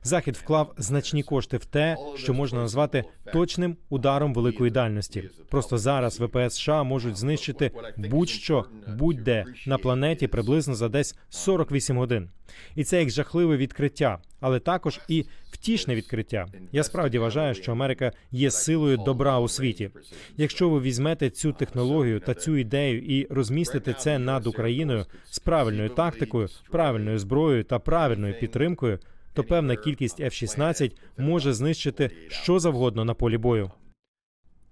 Захід 0.04 0.36
вклав 0.36 0.74
значні 0.78 1.24
кошти 1.24 1.58
в 1.58 1.66
те, 1.66 1.98
що 2.16 2.34
можна 2.34 2.60
назвати 2.60 3.04
точним 3.34 3.78
ударом 3.90 4.34
великої 4.34 4.72
дальності. 4.72 5.30
Просто 5.50 5.78
зараз 5.78 6.20
ВПС 6.20 6.56
США 6.56 6.84
можуть 6.84 7.18
знищити 7.18 7.72
будь-що, 7.98 8.66
будь-де 8.88 9.46
на 9.68 9.78
планеті 9.78 10.28
приблизно 10.28 10.76
за 10.76 10.90
десь 10.90 11.16
48 11.30 11.98
годин. 11.98 12.30
І 12.76 12.84
це 12.84 13.00
як 13.00 13.10
жахливе 13.10 13.58
відкриття, 13.58 14.20
але 14.40 14.60
також 14.60 15.00
і 15.08 15.26
втішне 15.52 15.96
відкриття. 15.96 16.46
Я 16.72 16.84
справді 16.84 17.20
вважаю, 17.20 17.56
що 17.56 17.72
Америка 17.72 18.12
є 18.32 18.52
силою 18.52 18.98
добра 18.98 19.40
у 19.40 19.48
світі. 19.48 19.90
Якщо 20.38 20.70
ви 20.70 20.80
візьмете 20.80 21.30
цю 21.30 21.52
технологію 21.54 22.20
та 22.20 22.34
цю 22.34 22.58
ідею 22.58 23.02
і 23.02 23.28
розмістите 23.30 23.94
це 23.94 24.20
над 24.20 24.48
Україною 24.48 25.06
з 25.26 25.40
правильною 25.40 25.90
тактикою, 25.90 26.48
правильною 26.72 27.20
зброєю 27.20 27.64
та 27.64 27.80
правильною 27.80 28.40
підтримкою, 28.40 29.00
то 29.38 29.44
певна 29.44 29.76
кількість 29.76 30.22
F-16 30.22 30.92
може 31.18 31.54
знищити 31.54 32.12
що 32.28 32.60
завгодно 32.60 33.06
на 33.06 33.14
полі 33.14 33.38
бою. 33.38 33.72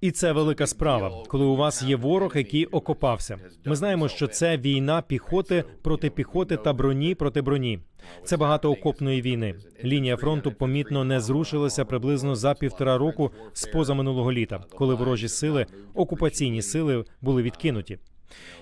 І 0.02 0.12
це 0.12 0.32
велика 0.32 0.68
справа, 0.68 1.24
коли 1.28 1.46
у 1.46 1.56
вас 1.56 1.84
є 1.84 1.96
ворог, 1.96 2.38
який 2.38 2.66
окопався. 2.66 3.38
Ми 3.66 3.76
знаємо, 3.76 4.08
що 4.08 4.28
це 4.28 4.58
війна 4.58 5.02
піхоти 5.02 5.64
проти 5.82 6.10
піхоти 6.10 6.58
та 6.58 6.74
броні 6.74 7.16
проти 7.16 7.42
броні. 7.42 7.80
Це 8.24 8.38
багато 8.38 8.72
окопної 8.72 9.22
війни. 9.22 9.56
Лінія 9.84 10.18
фронту 10.18 10.52
помітно 10.52 11.04
не 11.04 11.20
зрушилася 11.20 11.86
приблизно 11.86 12.36
за 12.36 12.54
півтора 12.54 12.98
року 12.98 13.32
з 13.54 13.66
позаминулого 13.66 14.32
літа, 14.32 14.64
коли 14.72 14.96
ворожі 14.96 15.28
сили, 15.28 15.66
окупаційні 15.94 16.62
сили 16.62 17.06
були 17.22 17.42
відкинуті. 17.44 18.00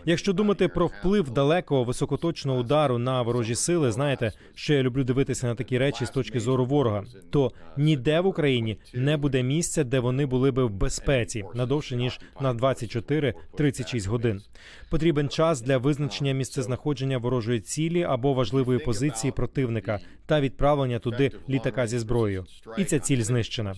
Якщо 0.05 0.33
думати 0.33 0.67
про 0.67 0.87
вплив 0.87 1.29
далекого 1.29 1.83
високоточного 1.83 2.59
удару 2.59 2.97
на 2.97 3.21
ворожі 3.21 3.55
сили, 3.55 3.91
знаєте, 3.91 4.31
що 4.55 4.73
я 4.73 4.83
люблю 4.83 5.03
дивитися 5.03 5.47
на 5.47 5.55
такі 5.55 5.77
речі 5.77 6.05
з 6.05 6.09
точки 6.09 6.39
зору 6.39 6.65
ворога, 6.65 7.03
то 7.29 7.51
ніде 7.77 8.19
в 8.21 8.27
Україні 8.27 8.77
не 8.93 9.17
буде 9.17 9.43
місця, 9.43 9.83
де 9.83 9.99
вони 9.99 10.25
були 10.25 10.51
би 10.51 10.63
в 10.63 10.69
безпеці 10.69 11.43
надовше 11.53 11.95
ніж 11.95 12.19
на 12.41 12.53
24-36 12.53 14.07
годин. 14.07 14.41
Потрібен 14.89 15.29
час 15.29 15.61
для 15.61 15.77
визначення 15.77 16.33
місцезнаходження 16.33 17.17
ворожої 17.17 17.59
цілі 17.59 18.03
або 18.03 18.33
важливої 18.33 18.79
позиції 18.79 19.31
противника 19.31 19.99
та 20.25 20.41
відправлення 20.41 20.99
туди 20.99 21.31
літака 21.49 21.87
зі 21.87 21.99
зброєю. 21.99 22.45
І 22.77 22.83
ця 22.83 22.99
ціль 22.99 23.21
знищена. 23.21 23.75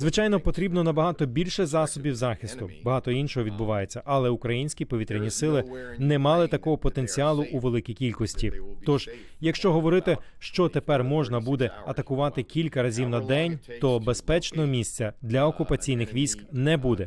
Звичайно, 0.00 0.40
потрібно 0.40 0.84
набагато 0.84 1.26
більше 1.26 1.66
засобів 1.66 2.14
захисту. 2.14 2.70
Багато 2.84 3.10
іншого 3.10 3.46
відбувається, 3.46 4.02
але 4.04 4.28
українські 4.30 4.84
повітряні 4.84 5.30
сили 5.30 5.64
не 5.98 6.18
мали 6.18 6.48
такого 6.48 6.78
потенціалу 6.78 7.46
у 7.52 7.58
великій 7.58 7.94
кількості. 7.94 8.52
Тож, 8.86 9.10
якщо 9.40 9.72
говорити, 9.72 10.16
що 10.38 10.68
тепер 10.68 11.04
можна 11.04 11.40
буде 11.40 11.70
атакувати 11.86 12.42
кілька 12.42 12.82
разів 12.82 13.08
на 13.08 13.20
день, 13.20 13.58
то 13.80 13.98
безпечного 13.98 14.68
місця 14.68 15.12
для 15.22 15.46
окупаційних 15.46 16.14
військ 16.14 16.38
не 16.52 16.76
буде. 16.76 17.06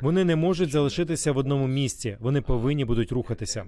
Вони 0.00 0.24
не 0.24 0.36
можуть 0.36 0.70
залишитися 0.70 1.32
в 1.32 1.36
одному 1.36 1.66
місці. 1.66 2.16
Вони 2.20 2.40
повинні 2.40 2.84
будуть 2.84 3.12
рухатися. 3.12 3.64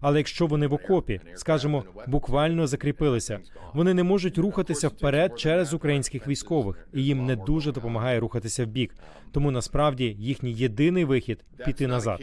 Але 0.00 0.18
якщо 0.18 0.46
вони 0.46 0.66
в 0.66 0.74
окопі, 0.74 1.20
скажімо, 1.34 1.84
буквально 2.06 2.66
закріпилися, 2.66 3.38
вони 3.74 3.94
не 3.94 4.02
можуть 4.02 4.38
рухатися 4.38 4.88
вперед 4.88 5.38
через 5.38 5.74
українських 5.74 6.28
військових, 6.28 6.88
і 6.94 7.04
їм 7.04 7.26
не 7.26 7.36
дуже 7.36 7.72
допомагає 7.72 7.93
рухатися 8.20 8.64
в 8.64 8.68
бік. 8.68 8.94
Тому 9.32 9.50
насправді 9.50 10.16
їхній 10.18 10.52
єдиний 10.52 11.04
вихід 11.04 11.44
піти 11.64 11.86
назад. 11.86 12.20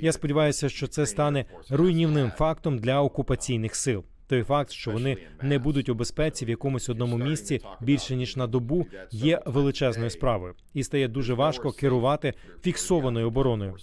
Я 0.00 0.12
сподіваюся, 0.12 0.68
що 0.68 0.86
це 0.86 1.06
стане 1.06 1.44
руйнівним 1.70 2.30
фактом 2.30 2.78
для 2.78 3.02
окупаційних 3.02 3.74
сил. 3.74 4.04
Той 4.26 4.42
факт, 4.42 4.70
що 4.70 4.90
вони 4.90 5.16
не 5.42 5.58
будуть 5.58 5.88
у 5.88 5.94
безпеці 5.94 6.44
в 6.44 6.48
якомусь 6.48 6.88
одному 6.88 7.18
місці 7.18 7.60
більше 7.80 8.16
ніж 8.16 8.36
на 8.36 8.46
добу, 8.46 8.86
є 9.10 9.42
величезною 9.46 10.10
справою, 10.10 10.54
і 10.74 10.82
стає 10.82 11.08
дуже 11.08 11.34
важко 11.34 11.72
керувати 11.72 12.34
фіксованою 12.62 13.26
обороною. 13.26 13.76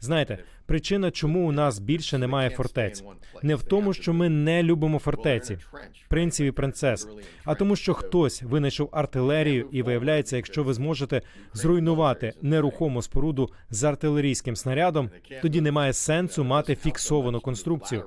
Знаєте, 0.00 0.38
причина, 0.66 1.10
чому 1.10 1.48
у 1.48 1.52
нас 1.52 1.78
більше 1.78 2.18
немає 2.18 2.50
фортець, 2.50 3.04
не 3.42 3.54
в 3.54 3.62
тому, 3.62 3.92
що 3.92 4.12
ми 4.12 4.28
не 4.28 4.62
любимо 4.62 4.98
фортеці, 4.98 5.58
принців 6.08 6.46
і 6.46 6.50
принцес, 6.50 7.08
а 7.44 7.54
тому, 7.54 7.76
що 7.76 7.94
хтось 7.94 8.42
винайшов 8.42 8.88
артилерію, 8.92 9.68
і 9.72 9.82
виявляється, 9.82 10.36
якщо 10.36 10.62
ви 10.64 10.74
зможете 10.74 11.22
зруйнувати 11.52 12.32
нерухому 12.42 13.02
споруду 13.02 13.50
з 13.70 13.84
артилерійським 13.84 14.56
снарядом, 14.56 15.10
тоді 15.42 15.60
немає 15.60 15.92
сенсу 15.92 16.44
мати 16.44 16.74
фіксовану 16.74 17.40
конструкцію. 17.40 18.04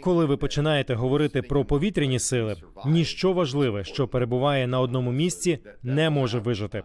Коли 0.00 0.24
ви 0.24 0.36
починаєте 0.36 0.94
говорити 0.94 1.42
про 1.42 1.64
повітряні 1.64 2.18
сили, 2.18 2.56
ніщо 2.86 3.32
важливе, 3.32 3.84
що 3.84 4.08
перебуває 4.08 4.66
на 4.66 4.80
одному 4.80 5.12
місці, 5.12 5.58
не 5.82 6.10
може 6.10 6.38
вижити. 6.38 6.82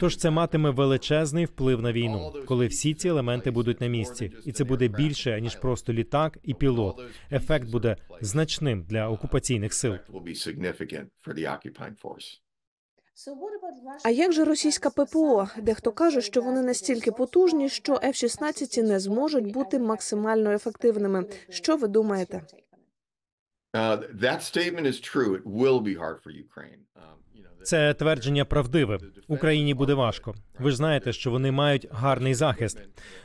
Тож 0.00 0.16
це 0.16 0.30
матиме 0.30 0.70
величезний 0.70 1.44
вплив 1.44 1.82
на 1.82 1.92
війну, 1.92 2.32
коли 2.46 2.66
всі 2.66 2.94
ці 2.94 3.08
елементи 3.08 3.50
будуть 3.50 3.80
на 3.80 3.86
місці, 3.86 4.32
і 4.44 4.52
це 4.52 4.64
буде 4.64 4.88
більше 4.88 5.40
ніж 5.40 5.56
просто 5.56 5.92
літак 5.92 6.38
і 6.42 6.54
пілот. 6.54 7.02
Ефект 7.32 7.70
буде 7.70 7.96
значним 8.20 8.82
для 8.82 9.08
окупаційних 9.08 9.74
сил. 9.74 9.94
А 14.04 14.10
як 14.10 14.32
же 14.32 14.44
російська 14.44 14.90
ППО? 14.90 15.48
Дехто 15.58 15.92
каже, 15.92 16.20
що 16.20 16.42
вони 16.42 16.62
настільки 16.62 17.12
потужні, 17.12 17.68
що 17.68 17.94
F-16 17.94 18.82
не 18.82 19.00
зможуть 19.00 19.52
бути 19.52 19.78
максимально 19.78 20.52
ефективними. 20.52 21.26
Що 21.48 21.76
ви 21.76 21.88
думаєте? 21.88 22.42
Uh, 23.74 24.20
that 24.24 24.40
statement 24.40 24.86
is 24.86 24.98
true. 25.00 25.30
It 25.38 25.44
will 25.44 25.80
be 25.80 25.94
hard 25.94 26.18
for 26.24 26.30
Ukraine. 26.30 26.80
Um, 26.96 27.18
Це 27.62 27.94
твердження 27.94 28.44
правдиве. 28.44 28.98
Україні 29.28 29.74
буде 29.74 29.94
важко. 29.94 30.34
Ви 30.58 30.70
ж 30.70 30.76
знаєте, 30.76 31.12
що 31.12 31.30
вони 31.30 31.52
мають 31.52 31.86
гарний 31.90 32.34
захист. 32.34 32.78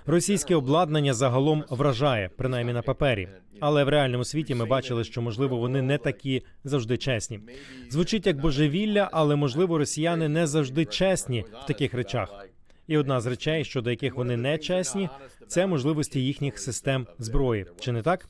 Російське 0.06 0.56
обладнання 0.56 1.14
загалом 1.14 1.64
вражає, 1.70 2.30
принаймні 2.38 2.74
на 2.74 2.82
папері. 2.82 3.28
Але 3.60 3.84
в 3.84 3.90
реальному 3.90 4.24
світі 4.24 4.56
ми 4.56 4.66
бачили, 4.66 5.04
що 5.04 5.22
можливо 5.22 5.58
вони 5.58 5.82
не 5.82 5.98
такі 5.98 6.44
завжди 6.64 6.98
чесні. 6.98 7.40
Звучить 7.90 8.28
як 8.28 8.38
божевілля, 8.38 9.10
але 9.12 9.36
можливо 9.36 9.78
росіяни 9.78 10.30
не 10.30 10.48
завжди 10.48 10.86
чесні 10.86 11.46
в 11.64 11.66
таких 11.66 11.94
речах. 11.94 12.46
І 12.88 12.98
одна 12.98 13.22
з 13.22 13.26
речей, 13.26 13.66
щодо 13.66 13.90
яких 13.90 14.16
вони 14.16 14.38
не 14.38 14.58
чесні, 14.58 15.10
це 15.48 15.68
можливості 15.68 16.26
їхніх 16.26 16.60
систем 16.60 17.08
зброї. 17.20 17.66
Чи 17.80 17.92
не 17.92 18.02
так? 18.02 18.28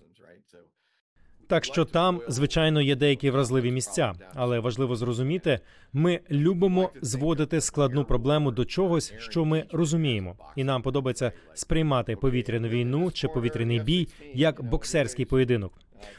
Так 1.53 1.65
що 1.65 1.85
там, 1.85 2.21
звичайно, 2.27 2.81
є 2.81 2.95
деякі 2.95 3.29
вразливі 3.29 3.71
місця, 3.71 4.13
але 4.35 4.59
важливо 4.59 4.95
зрозуміти, 4.95 5.59
ми 5.93 6.19
любимо 6.31 6.89
зводити 7.01 7.61
складну 7.61 8.05
проблему 8.05 8.51
до 8.51 8.65
чогось, 8.65 9.13
що 9.17 9.45
ми 9.45 9.65
розуміємо, 9.71 10.35
і 10.55 10.63
нам 10.63 10.81
подобається 10.81 11.31
сприймати 11.53 12.15
повітряну 12.15 12.67
війну 12.67 13.11
чи 13.11 13.27
повітряний 13.27 13.79
бій 13.79 14.07
як 14.33 14.63
боксерський 14.63 15.25
поєдинок. 15.25 15.73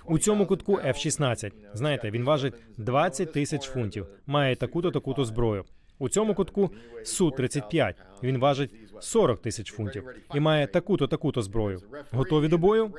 У 0.06 0.18
цьому 0.18 0.46
кутку 0.46 0.72
F-16, 0.76 1.52
знаєте, 1.72 2.10
він 2.10 2.24
важить 2.24 2.54
20 2.76 3.32
тисяч 3.32 3.62
фунтів, 3.66 4.06
має 4.26 4.56
таку-то 4.56 4.90
таку-то 4.90 5.24
зброю. 5.24 5.64
У 5.98 6.08
цьому 6.08 6.34
кутку 6.34 6.70
су 7.04 7.30
35 7.30 7.96
Він 8.22 8.38
важить 8.38 8.70
40 9.00 9.42
тисяч 9.42 9.72
фунтів 9.72 10.04
і 10.34 10.40
має 10.40 10.66
таку-то 10.66 11.06
таку-то 11.06 11.42
зброю. 11.42 11.82
Готові 12.10 12.48
до 12.48 12.58
бою? 12.58 12.92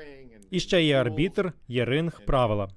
І 0.52 0.60
ще 0.60 0.84
є 0.84 0.96
арбітр, 0.96 1.54
є 1.68 1.86
ринг, 1.86 2.22
правила. 2.26 2.70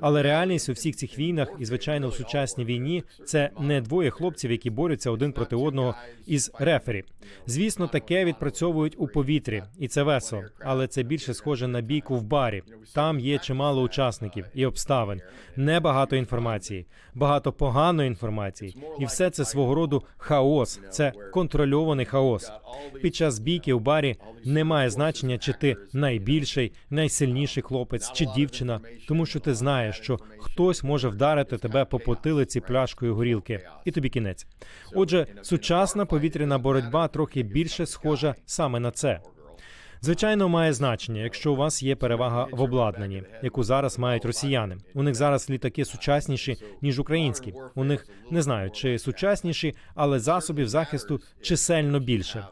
Але 0.00 0.22
реальність 0.22 0.68
у 0.68 0.72
всіх 0.72 0.96
цих 0.96 1.18
війнах, 1.18 1.48
і 1.58 1.64
звичайно, 1.64 2.06
у 2.06 2.12
сучасній 2.12 2.64
війні, 2.64 3.02
це 3.24 3.50
не 3.60 3.80
двоє 3.80 4.10
хлопців, 4.10 4.50
які 4.50 4.70
борються 4.70 5.10
один 5.10 5.32
проти 5.32 5.56
одного 5.56 5.94
із 6.26 6.50
рефері. 6.58 7.04
Звісно, 7.46 7.86
таке 7.86 8.24
відпрацьовують 8.24 8.94
у 8.98 9.08
повітрі, 9.08 9.62
і 9.78 9.88
це 9.88 10.02
весело. 10.02 10.42
Але 10.64 10.86
це 10.86 11.02
більше 11.02 11.34
схоже 11.34 11.68
на 11.68 11.80
бійку 11.80 12.16
в 12.16 12.22
барі. 12.22 12.62
Там 12.94 13.20
є 13.20 13.38
чимало 13.38 13.82
учасників 13.82 14.44
і 14.54 14.66
обставин, 14.66 15.20
небагато 15.56 16.16
інформації, 16.16 16.86
багато 17.14 17.52
поганої 17.52 18.08
інформації, 18.08 18.76
і 18.98 19.04
все 19.04 19.30
це 19.30 19.44
свого 19.44 19.74
роду 19.74 20.02
хаос. 20.16 20.80
Це 20.90 21.12
контрольований 21.32 22.06
хаос. 22.06 22.52
Під 23.02 23.14
час 23.14 23.38
бійки 23.38 23.72
у 23.72 23.78
барі 23.78 24.16
немає 24.44 24.90
значення, 24.90 25.38
чи 25.38 25.52
ти 25.52 25.76
найбільший, 25.92 26.72
найсильніший 26.90 27.62
хлопець 27.62 28.12
чи 28.12 28.26
дівчина, 28.26 28.80
тому 29.08 29.26
що 29.26 29.40
ти 29.40 29.54
знаєш, 29.54 29.96
що 29.96 30.18
хтось 30.38 30.84
може 30.84 31.08
вдарити 31.08 31.58
тебе 31.58 31.84
по 31.84 31.98
потилиці 31.98 32.60
пляшкою 32.60 33.14
горілки, 33.14 33.68
і 33.84 33.90
тобі 33.90 34.08
кінець. 34.08 34.46
Отже, 34.94 35.26
сучасна 35.42 36.06
повітряна 36.06 36.58
боротьба 36.58 37.08
трохи 37.16 37.42
більше 37.42 37.86
схожа 37.86 38.34
саме 38.46 38.80
на 38.80 38.90
це. 38.90 39.20
Звичайно, 40.00 40.48
має 40.48 40.72
значення, 40.72 41.20
якщо 41.20 41.52
у 41.52 41.56
вас 41.56 41.82
є 41.82 41.96
перевага 41.96 42.46
в 42.52 42.60
обладнанні, 42.60 43.22
яку 43.42 43.62
зараз 43.62 43.98
мають 43.98 44.24
росіяни. 44.24 44.76
У 44.94 45.02
них 45.02 45.14
зараз 45.14 45.50
літаки 45.50 45.84
сучасніші 45.84 46.56
ніж 46.82 46.98
українські. 46.98 47.54
У 47.74 47.84
них 47.84 48.06
не 48.30 48.42
знаю, 48.42 48.70
чи 48.70 48.98
сучасніші, 48.98 49.74
але 49.94 50.18
засобів 50.18 50.68
захисту 50.68 51.20
чисельно 51.42 52.00
більше. 52.00 52.46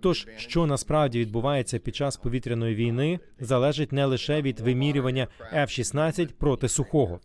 Тож, 0.00 0.26
що 0.36 0.66
насправді 0.66 1.20
відбувається 1.20 1.78
під 1.78 1.96
час 1.96 2.16
повітряної 2.16 2.74
війни, 2.74 3.18
залежить 3.40 3.92
не 3.92 4.04
лише 4.04 4.42
від 4.42 4.60
вимірювання 4.60 5.28
F-16 5.54 6.28
проти 6.38 6.68
сухого. 6.68 7.20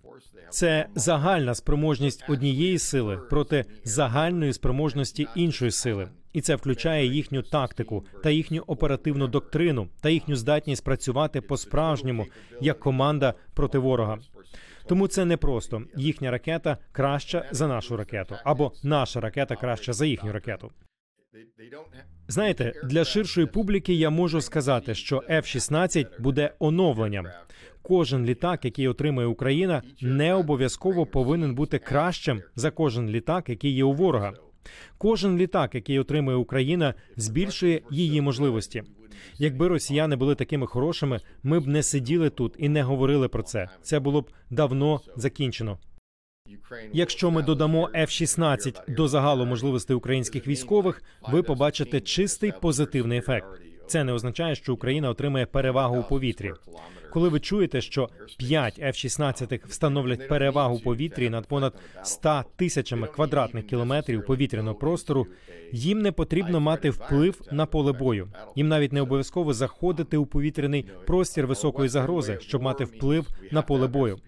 Це 0.50 0.88
загальна 0.96 1.56
спроможність 1.56 2.24
однієї 2.30 2.80
сили 2.80 3.18
проти 3.18 3.66
загальної 3.84 4.54
спроможності 4.54 5.28
іншої 5.36 5.72
сили, 5.72 6.08
і 6.36 6.42
це 6.42 6.56
включає 6.56 7.06
їхню 7.06 7.42
тактику 7.42 8.06
та 8.24 8.30
їхню 8.30 8.64
оперативну 8.68 9.28
доктрину 9.28 9.88
та 10.02 10.10
їхню 10.10 10.36
здатність 10.36 10.84
працювати 10.84 11.42
по-справжньому 11.42 12.28
як 12.62 12.80
команда 12.80 13.34
проти 13.54 13.78
ворога. 13.78 14.18
Тому 14.88 15.08
це 15.08 15.26
не 15.26 15.38
просто 15.38 15.82
їхня 15.96 16.32
ракета 16.32 16.78
краща 16.92 17.46
за 17.52 17.68
нашу 17.68 17.98
ракету, 17.98 18.36
або 18.44 18.72
наша 18.84 19.20
ракета 19.20 19.56
краща 19.56 19.94
за 19.94 20.06
їхню 20.06 20.32
ракету. 20.32 20.72
Знаєте, 22.28 22.74
для 22.84 23.04
ширшої 23.04 23.48
публіки 23.48 23.94
я 23.94 24.10
можу 24.10 24.42
сказати, 24.42 24.96
що 24.96 25.24
F-16 25.30 26.22
буде 26.22 26.54
оновленням. 26.60 27.28
Кожен 27.82 28.26
літак, 28.26 28.66
який 28.66 28.88
отримує 28.88 29.28
Україна, 29.28 29.82
не 30.02 30.34
обов'язково 30.34 31.06
повинен 31.06 31.56
бути 31.56 31.80
кращим 31.80 32.42
за 32.56 32.72
кожен 32.72 33.10
літак, 33.10 33.50
який 33.50 33.72
є 33.72 33.84
у 33.84 33.94
ворога. 33.94 34.34
Кожен 34.98 35.38
літак, 35.38 35.76
який 35.76 36.00
отримує 36.00 36.38
Україна, 36.38 36.94
збільшує 37.18 37.82
її 37.92 38.22
можливості. 38.22 38.84
Якби 39.38 39.68
росіяни 39.68 40.16
були 40.16 40.36
такими 40.36 40.68
хорошими, 40.68 41.20
ми 41.44 41.60
б 41.60 41.68
не 41.68 41.84
сиділи 41.84 42.30
тут 42.30 42.56
і 42.58 42.70
не 42.70 42.84
говорили 42.84 43.28
про 43.28 43.44
це. 43.44 43.70
Це 43.82 44.00
було 44.00 44.22
б 44.22 44.32
давно 44.50 45.02
закінчено. 45.16 45.80
Якщо 46.94 47.32
ми 47.32 47.42
додамо 47.42 47.90
F-16 47.96 48.96
до 48.96 49.08
загалу 49.08 49.46
можливостей 49.46 49.96
українських 49.96 50.48
військових, 50.48 51.04
ви 51.28 51.44
побачите 51.44 52.02
чистий 52.02 52.54
позитивний 52.62 53.20
ефект. 53.20 53.48
Це 53.88 54.04
не 54.04 54.14
означає, 54.14 54.56
що 54.56 54.74
Україна 54.74 55.10
отримає 55.10 55.46
перевагу 55.46 55.98
у 55.98 56.04
повітрі. 56.04 56.54
Коли 57.16 57.30
ви 57.30 57.40
чуєте, 57.40 57.82
що 57.82 58.10
5 58.38 58.80
F-16 58.80 59.68
встановлять 59.68 60.28
перевагу 60.28 60.80
повітрі 60.80 61.30
над 61.30 61.48
понад 61.48 61.74
100 62.04 62.44
тисячами 62.56 63.08
квадратних 63.08 63.68
кілометрів 63.68 64.26
повітряного 64.26 64.76
простору, 64.76 65.28
їм 65.72 66.02
не 66.02 66.12
потрібно 66.12 66.60
мати 66.60 66.90
вплив 66.90 67.42
на 67.52 67.66
поле 67.66 67.92
бою. 67.92 68.28
Їм 68.56 68.68
навіть 68.68 68.94
не 68.94 69.02
обов'язково 69.02 69.54
заходити 69.54 70.18
у 70.18 70.26
повітряний 70.26 70.86
простір 71.08 71.48
високої 71.48 71.90
загрози, 71.90 72.38
щоб 72.42 72.62
мати 72.62 72.84
вплив 72.84 73.28
на 73.52 73.62
поле 73.62 73.88
бою. 73.88 74.20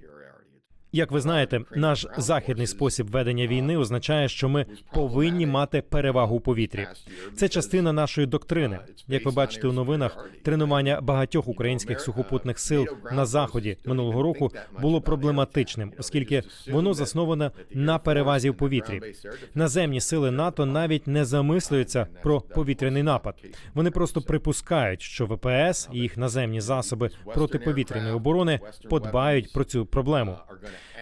Як 0.98 1.12
ви 1.12 1.22
знаєте, 1.22 1.62
наш 1.76 2.08
західний 2.18 2.68
спосіб 2.68 3.08
ведення 3.12 3.48
війни 3.48 3.78
означає, 3.78 4.30
що 4.30 4.50
ми 4.50 4.66
повинні 4.94 5.46
мати 5.46 5.82
перевагу 5.82 6.36
у 6.36 6.40
повітрі. 6.40 6.88
Це 7.36 7.50
частина 7.50 7.94
нашої 7.94 8.28
доктрини. 8.28 8.80
Як 9.08 9.26
ви 9.26 9.32
бачите 9.32 9.68
у 9.68 9.72
новинах, 9.72 10.30
тренування 10.44 11.02
багатьох 11.02 11.48
українських 11.48 12.02
сухопутних 12.02 12.60
сил 12.60 12.88
на 13.12 13.26
заході 13.26 13.78
минулого 13.86 14.24
року 14.24 14.52
було 14.82 15.02
проблематичним, 15.02 15.94
оскільки 16.00 16.44
воно 16.72 16.94
засноване 16.94 17.52
на 17.74 18.00
перевазі 18.00 18.50
в 18.50 18.58
повітрі. 18.58 19.02
Наземні 19.56 20.02
сили 20.02 20.32
НАТО 20.32 20.66
навіть 20.66 21.08
не 21.08 21.26
замислюються 21.26 22.08
про 22.24 22.42
повітряний 22.42 23.04
напад. 23.04 23.36
Вони 23.74 23.92
просто 23.92 24.22
припускають, 24.22 25.02
що 25.02 25.26
ВПС 25.26 25.90
і 25.94 26.00
їх 26.00 26.18
наземні 26.18 26.62
засоби 26.62 27.10
протиповітряної 27.34 28.14
оборони 28.14 28.60
подбають 28.90 29.54
про 29.54 29.64
цю 29.64 29.86
проблему. 29.86 30.36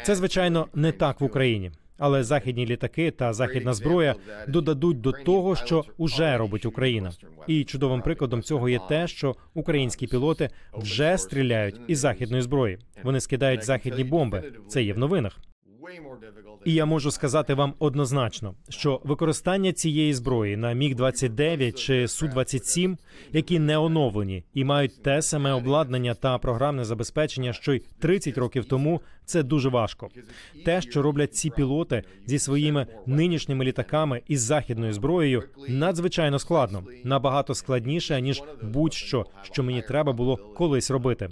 Це 0.04 0.16
звичайно 0.16 0.68
не 0.74 0.92
так 0.92 1.22
в 1.22 1.24
Україні, 1.24 1.72
але 1.98 2.24
західні 2.24 2.66
літаки 2.66 3.12
та 3.12 3.34
західна 3.34 3.74
зброя 3.74 4.16
додадуть 4.48 5.02
до 5.02 5.12
того, 5.12 5.56
що 5.56 5.86
уже 5.98 6.38
робить 6.38 6.66
Україна. 6.66 7.12
І 7.48 7.64
чудовим 7.64 8.02
прикладом 8.02 8.42
цього 8.42 8.70
є 8.70 8.80
те, 8.90 9.08
що 9.08 9.36
українські 9.54 10.08
пілоти 10.08 10.50
вже 10.74 11.18
стріляють 11.18 11.76
із 11.88 12.00
західної 12.00 12.42
зброї. 12.44 12.78
Вони 13.04 13.20
скидають 13.20 13.64
західні 13.64 14.04
бомби. 14.04 14.54
Це 14.68 14.84
є 14.84 14.94
в 14.94 14.98
новинах. 14.98 15.40
І 16.66 16.74
я 16.74 16.86
можу 16.86 17.12
сказати 17.12 17.54
вам 17.54 17.74
однозначно, 17.80 18.56
що 18.70 19.02
використання 19.04 19.74
цієї 19.74 20.14
зброї 20.14 20.58
на 20.58 20.74
міг 20.74 20.96
29 20.96 21.80
чи 21.80 22.08
су 22.08 22.28
27 22.28 22.98
які 23.34 23.60
не 23.60 23.78
оновлені 23.78 24.44
і 24.54 24.64
мають 24.64 25.04
те 25.04 25.22
саме 25.22 25.52
обладнання 25.52 26.14
та 26.14 26.38
програмне 26.38 26.86
забезпечення, 26.86 27.54
що 27.54 27.74
й 27.74 27.84
30 28.00 28.38
років 28.38 28.66
тому, 28.66 29.02
це 29.26 29.44
дуже 29.44 29.70
важко. 29.70 30.10
Те, 30.66 30.82
що 30.82 31.02
роблять 31.02 31.36
ці 31.36 31.50
пілоти 31.50 32.04
зі 32.26 32.40
своїми 32.40 32.88
нинішніми 33.06 33.66
літаками 33.66 34.22
із 34.28 34.42
західною 34.42 34.94
зброєю, 34.94 35.44
надзвичайно 35.68 36.40
складно, 36.40 36.84
набагато 37.04 37.56
складніше 37.56 38.22
ніж 38.22 38.44
будь-що, 38.62 39.26
що 39.42 39.64
мені 39.64 39.82
треба 39.82 40.14
було 40.14 40.38
колись 40.38 40.92
робити. 40.92 41.30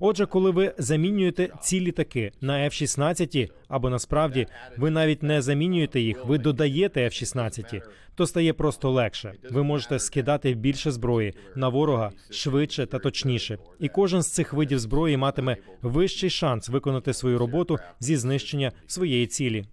Отже, 0.00 0.26
коли 0.26 0.50
ви 0.50 0.74
замінюєте 0.78 1.48
ці 1.62 1.80
літаки 1.80 2.32
на 2.40 2.52
F-16, 2.52 3.50
або 3.68 3.90
насправді 3.90 4.46
ви 4.76 4.90
навіть 4.90 5.22
не 5.22 5.42
замінюєте 5.42 6.00
їх, 6.00 6.24
ви 6.26 6.38
додаєте 6.38 7.04
F-16, 7.04 7.82
то 8.14 8.26
стає 8.26 8.52
просто 8.52 8.90
легше. 8.90 9.34
Ви 9.50 9.62
можете 9.62 9.98
скидати 9.98 10.54
більше 10.54 10.90
зброї 10.90 11.34
на 11.56 11.68
ворога 11.68 12.10
швидше 12.30 12.86
та 12.86 12.98
точніше. 12.98 13.58
І 13.78 13.88
кожен 13.88 14.22
з 14.22 14.28
цих 14.28 14.52
видів 14.52 14.78
зброї 14.78 15.16
матиме 15.16 15.56
вищий 15.82 16.30
шанс 16.30 16.68
виконати 16.68 17.12
свою 17.12 17.38
роботу 17.38 17.78
зі 18.00 18.16
знищення 18.16 18.72
своєї 18.86 19.26
цілі. 19.26 19.64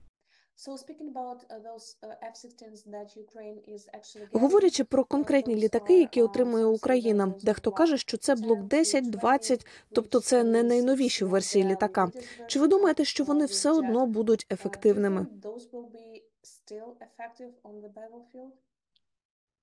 Говорячи 4.31 4.83
про 4.83 5.03
конкретні 5.03 5.55
літаки, 5.55 5.99
які 5.99 6.21
отримує 6.21 6.65
Україна, 6.65 7.33
дехто 7.43 7.71
каже, 7.71 7.97
що 7.97 8.17
це 8.17 8.35
блок 8.35 8.63
10, 8.63 9.09
20, 9.09 9.65
тобто 9.91 10.19
це 10.19 10.43
не 10.43 10.63
найновіші 10.63 11.25
версії 11.25 11.65
літака. 11.65 12.11
Чи 12.47 12.59
ви 12.59 12.67
думаєте, 12.67 13.05
що 13.05 13.23
вони 13.23 13.45
все 13.45 13.71
одно 13.71 14.07
будуть 14.07 14.47
ефективними? 14.51 15.27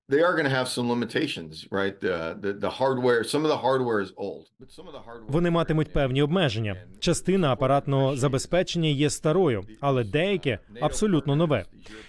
They 0.09 0.21
are 0.21 0.33
going 0.33 0.43
to 0.43 0.55
have 0.59 0.67
some 0.67 0.89
limitations, 0.89 1.65
right? 1.71 1.95
The, 2.01 2.17
the 2.41 2.51
the 2.65 2.69
hardware, 2.69 3.23
some 3.23 3.43
of 3.45 3.49
the 3.55 3.61
hardware 3.65 4.01
is 4.01 4.11
old, 4.17 4.43
but 4.59 4.69
some 4.69 4.85
of 4.87 4.93
the 4.93 4.99
hardware 4.99 5.31
Вони 5.31 5.49
матимуть 5.49 5.93
певні 5.93 6.21
обмеження. 6.21 6.75
Частина 6.99 7.53
апаратного 7.53 8.15
забезпечення 8.15 8.89
є 8.89 9.09
старою, 9.09 9.63
але 9.79 10.03
деяке 10.03 10.59
абсолютно 10.81 11.35
нове. 11.35 11.65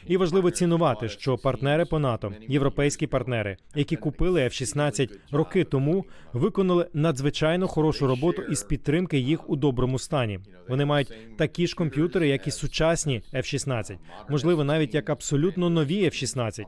І 0.07 0.17
важливо 0.17 0.51
цінувати, 0.51 1.09
що 1.09 1.39
партнери 1.39 1.85
по 1.85 1.99
НАТО, 1.99 2.33
європейські 2.49 3.07
партнери, 3.07 3.57
які 3.75 3.97
купили 3.97 4.41
F-16 4.41 5.11
роки 5.33 5.65
тому, 5.65 6.05
виконали 6.33 6.87
надзвичайно 6.95 7.69
хорошу 7.69 8.07
роботу 8.07 8.43
із 8.43 8.63
підтримки 8.63 9.19
їх 9.19 9.51
у 9.51 9.57
доброму 9.57 9.99
стані. 9.99 10.41
Вони 10.69 10.85
мають 10.85 11.37
такі 11.39 11.67
ж 11.67 11.75
комп'ютери, 11.77 12.29
як 12.29 12.47
і 12.47 12.51
сучасні 12.51 13.23
F-16, 13.35 13.97
можливо, 14.29 14.65
навіть 14.65 14.95
як 14.95 15.11
абсолютно 15.11 15.71
нові 15.71 16.05
F-16. 16.05 16.65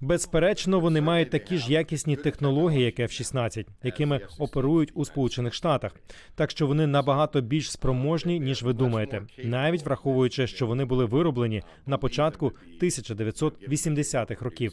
Безперечно, 0.00 0.80
вони 0.80 1.00
мають 1.00 1.30
такі 1.30 1.58
ж 1.58 1.72
якісні 1.72 2.16
технології, 2.16 2.84
як 2.84 2.98
F-16, 2.98 3.66
якими 3.82 4.20
оперують 4.38 4.92
у 4.94 5.04
Сполучених 5.04 5.54
Штатах. 5.54 5.92
Так 6.34 6.50
що 6.50 6.66
вони 6.66 6.86
набагато 6.86 7.40
більш 7.40 7.70
спроможні, 7.70 8.40
ніж 8.40 8.62
ви 8.62 8.72
думаєте, 8.72 9.22
навіть 9.44 9.84
враховуючи, 9.84 10.46
що 10.46 10.66
вони 10.66 10.84
були 10.84 11.04
вироблені 11.04 11.62
на 11.86 11.98
початку 11.98 12.52
1980-х 12.82 14.44
років. 14.44 14.72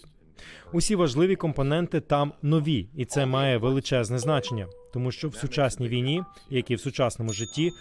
Усі 0.73 0.95
важливі 0.95 1.35
компоненти 1.35 1.99
там 1.99 2.33
нові, 2.41 2.87
і 2.95 3.05
це 3.05 3.25
має 3.25 3.57
величезне 3.57 4.19
значення, 4.19 4.67
тому 4.93 5.11
що 5.11 5.29
в 5.29 5.35
сучасній 5.35 5.87
війні, 5.87 6.23
як 6.49 6.71
і 6.71 6.75
в 6.75 6.79
сучасному 6.79 7.33
житті, 7.33 7.71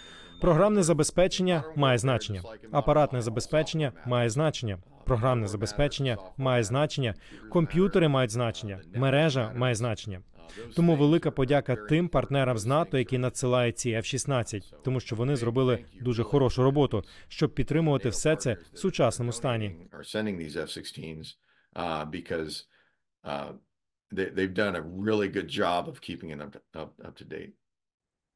програмне 0.41 0.83
забезпечення 0.83 1.63
має 1.75 1.97
значення, 1.97 2.41
апаратне 2.71 3.21
забезпечення 3.21 3.91
має 4.05 4.29
значення. 4.29 4.77
Програмне 5.05 5.47
забезпечення 5.47 6.17
має 6.37 6.63
значення, 6.63 7.13
комп'ютери 7.49 8.07
мають 8.07 8.31
значення, 8.31 8.81
мережа 8.95 9.53
має 9.55 9.75
значення. 9.75 10.21
Тому 10.75 10.95
велика 10.95 11.31
подяка 11.31 11.75
тим 11.75 12.09
партнерам 12.09 12.57
з 12.57 12.65
НАТО, 12.65 12.97
які 12.97 13.17
надсилають 13.17 13.79
ці 13.79 13.89
F-16, 13.89 14.73
тому 14.83 14.99
що 14.99 15.15
вони 15.15 15.35
зробили 15.35 15.85
дуже 16.01 16.23
хорошу 16.23 16.63
роботу, 16.63 17.03
щоб 17.27 17.55
підтримувати 17.55 18.09
все 18.09 18.35
це 18.35 18.57
в 18.73 18.77
сучасному 18.77 19.31
стані. 19.31 19.75
are 19.91 20.15
sending 20.15 20.37
these 20.37 20.57
F-16s 20.57 21.35
uh, 21.75 22.05
uh, 23.23 23.51
they, 24.11 24.29
they've 24.29 24.53
done 24.53 24.75
a 24.75 24.81
really 24.81 25.27
good 25.27 25.47
job 25.47 25.87
of 25.87 26.01
keeping 26.01 26.29
it 26.29 26.41
up 26.41 26.51
to, 26.51 26.59
up, 26.81 26.91
up 27.07 27.15
to 27.15 27.25
date. 27.25 27.53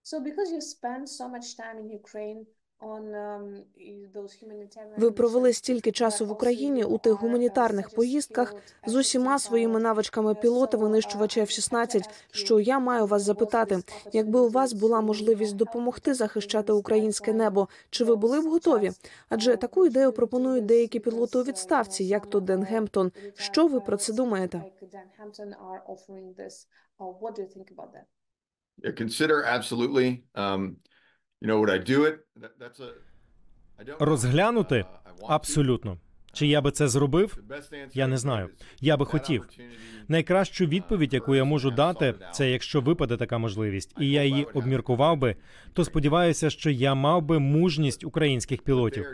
So 0.03 0.15
because 0.23 0.49
you 0.55 0.61
spend 0.61 1.09
so 1.09 1.27
much 1.27 1.47
time 1.57 1.77
in 1.77 1.89
Ukraine 1.89 2.45
um, 2.81 3.63
Ви 4.97 5.11
провели 5.11 5.53
стільки 5.53 5.91
часу 5.91 6.25
в 6.25 6.31
Україні 6.31 6.83
у 6.83 6.97
тих 6.97 7.13
uh, 7.13 7.17
гуманітарних 7.17 7.89
поїздках 7.89 8.55
з 8.85 8.95
усіма 8.95 9.35
F-16 9.35 9.39
своїми 9.39 9.79
навичками 9.79 10.31
Uh, 10.31 10.41
пілота 10.41 10.77
винищувача 10.77 11.41
uh, 11.41 11.43
F-16, 11.43 11.73
I 11.73 11.85
have 11.85 11.89
to 11.89 11.99
ask 11.99 12.09
що 12.31 12.59
я 12.59 12.79
маю 12.79 13.05
вас 13.05 13.21
запитати, 13.21 13.83
якби 14.13 14.39
у 14.39 14.49
вас 14.49 14.73
була 14.73 15.01
to 15.01 15.01
можливість 15.01 15.55
допомогти 15.55 16.13
захищати 16.13 16.71
українське 16.71 17.33
небо, 17.33 17.67
чи 17.89 18.03
ви 18.03 18.15
були 18.15 18.41
б 18.41 18.43
готові? 18.43 18.91
Адже 19.29 19.51
uh, 19.51 19.57
таку 19.57 19.85
ідею 19.85 20.11
пропонують 20.11 20.65
деякі 20.65 20.99
пілоти 20.99 21.37
у 21.37 21.41
uh, 21.41 21.47
відставці, 21.47 22.03
як 22.03 22.29
то 22.29 22.39
Ден 22.39 22.63
Гемптон. 22.63 23.11
Що 23.35 23.67
ви 23.67 23.79
про 23.79 23.97
це 23.97 24.13
думаєте? 24.13 24.63
Uh, 28.83 28.93
absolutely. 29.57 30.23
Um, 30.35 30.75
Розглянути 33.99 34.85
Uh, 35.21 35.25
абсолютно. 35.29 35.97
Чи 36.33 36.47
я 36.47 36.61
би 36.61 36.71
це 36.71 36.87
зробив? 36.87 37.37
Я 37.93 38.07
не 38.07 38.17
знаю. 38.17 38.49
Я 38.81 38.97
би 38.97 39.05
хотів. 39.05 39.47
Найкращу 40.07 40.65
відповідь, 40.65 41.13
яку 41.13 41.35
я 41.35 41.43
можу 41.43 41.71
дати, 41.71 42.13
це 42.33 42.51
якщо 42.51 42.81
випаде 42.81 43.17
така 43.17 43.37
можливість, 43.37 43.95
і 43.99 44.09
я 44.09 44.23
її 44.23 44.43
обміркував 44.53 45.17
би, 45.17 45.35
то 45.73 45.85
сподіваюся, 45.85 46.49
що 46.49 46.69
я 46.69 46.93
мав 46.95 47.21
би 47.21 47.39
мужність 47.39 48.03
українських 48.03 48.61
пілотів, 48.61 49.05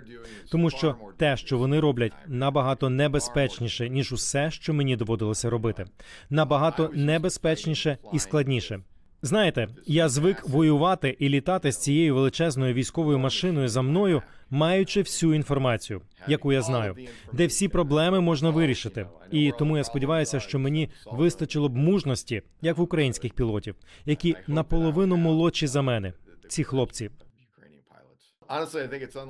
тому 0.51 0.69
що 0.69 0.95
те, 1.17 1.38
що 1.38 1.57
вони 1.57 1.79
роблять, 1.79 2.13
набагато 2.27 2.89
небезпечніше 2.89 3.89
ніж 3.89 4.13
усе, 4.13 4.51
що 4.51 4.73
мені 4.73 4.95
доводилося 4.95 5.49
робити, 5.49 5.86
набагато 6.29 6.91
небезпечніше 6.93 7.97
і 8.13 8.19
складніше. 8.19 8.79
Знаєте, 9.25 9.67
я 9.86 10.09
звик 10.09 10.49
воювати 10.49 11.17
і 11.19 11.29
літати 11.29 11.71
з 11.71 11.77
цією 11.77 12.15
величезною 12.15 12.73
військовою 12.73 13.19
машиною 13.19 13.67
за 13.67 13.81
мною, 13.81 14.21
маючи 14.49 15.01
всю 15.01 15.33
інформацію, 15.33 16.01
яку 16.27 16.53
я 16.53 16.62
знаю, 16.62 16.95
де 17.33 17.47
всі 17.47 17.67
проблеми 17.67 18.19
можна 18.19 18.49
вирішити. 18.49 19.07
І 19.31 19.51
тому 19.59 19.77
я 19.77 19.83
сподіваюся, 19.83 20.39
що 20.39 20.59
мені 20.59 20.89
вистачило 21.12 21.69
б 21.69 21.75
мужності, 21.75 22.41
як 22.62 22.77
в 22.77 22.81
українських 22.81 23.33
пілотів, 23.33 23.75
які 24.05 24.36
наполовину 24.47 25.17
молодші 25.17 25.67
за 25.67 25.81
мене. 25.81 26.13
Ці 26.47 26.63
хлопці. 26.63 27.09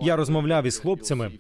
Я 0.02 0.16
розмовляв 0.16 0.66
із 0.66 0.78
хлопцями, 0.78 1.32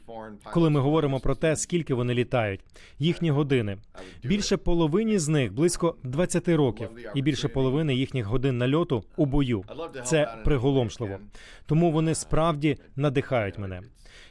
Коли 0.53 0.69
ми 0.69 0.79
говоримо 0.79 1.19
про 1.19 1.35
те, 1.35 1.55
скільки 1.55 1.93
вони 1.93 2.13
літають, 2.13 2.61
їхні 2.99 3.31
години. 3.31 3.77
Більше 4.23 4.57
половині 4.57 5.19
з 5.19 5.27
них 5.27 5.53
близько 5.53 5.95
20 6.03 6.47
років, 6.49 6.89
і 7.15 7.21
більше 7.21 7.47
половини 7.47 7.95
їхніх 7.95 8.25
годин 8.25 8.57
нальоту 8.57 9.03
у 9.17 9.25
бою. 9.25 9.63
Це 10.03 10.35
приголомшливо. 10.45 11.17
Тому 11.65 11.91
вони 11.91 12.15
справді 12.15 12.77
надихають 12.95 13.59
мене. 13.59 13.81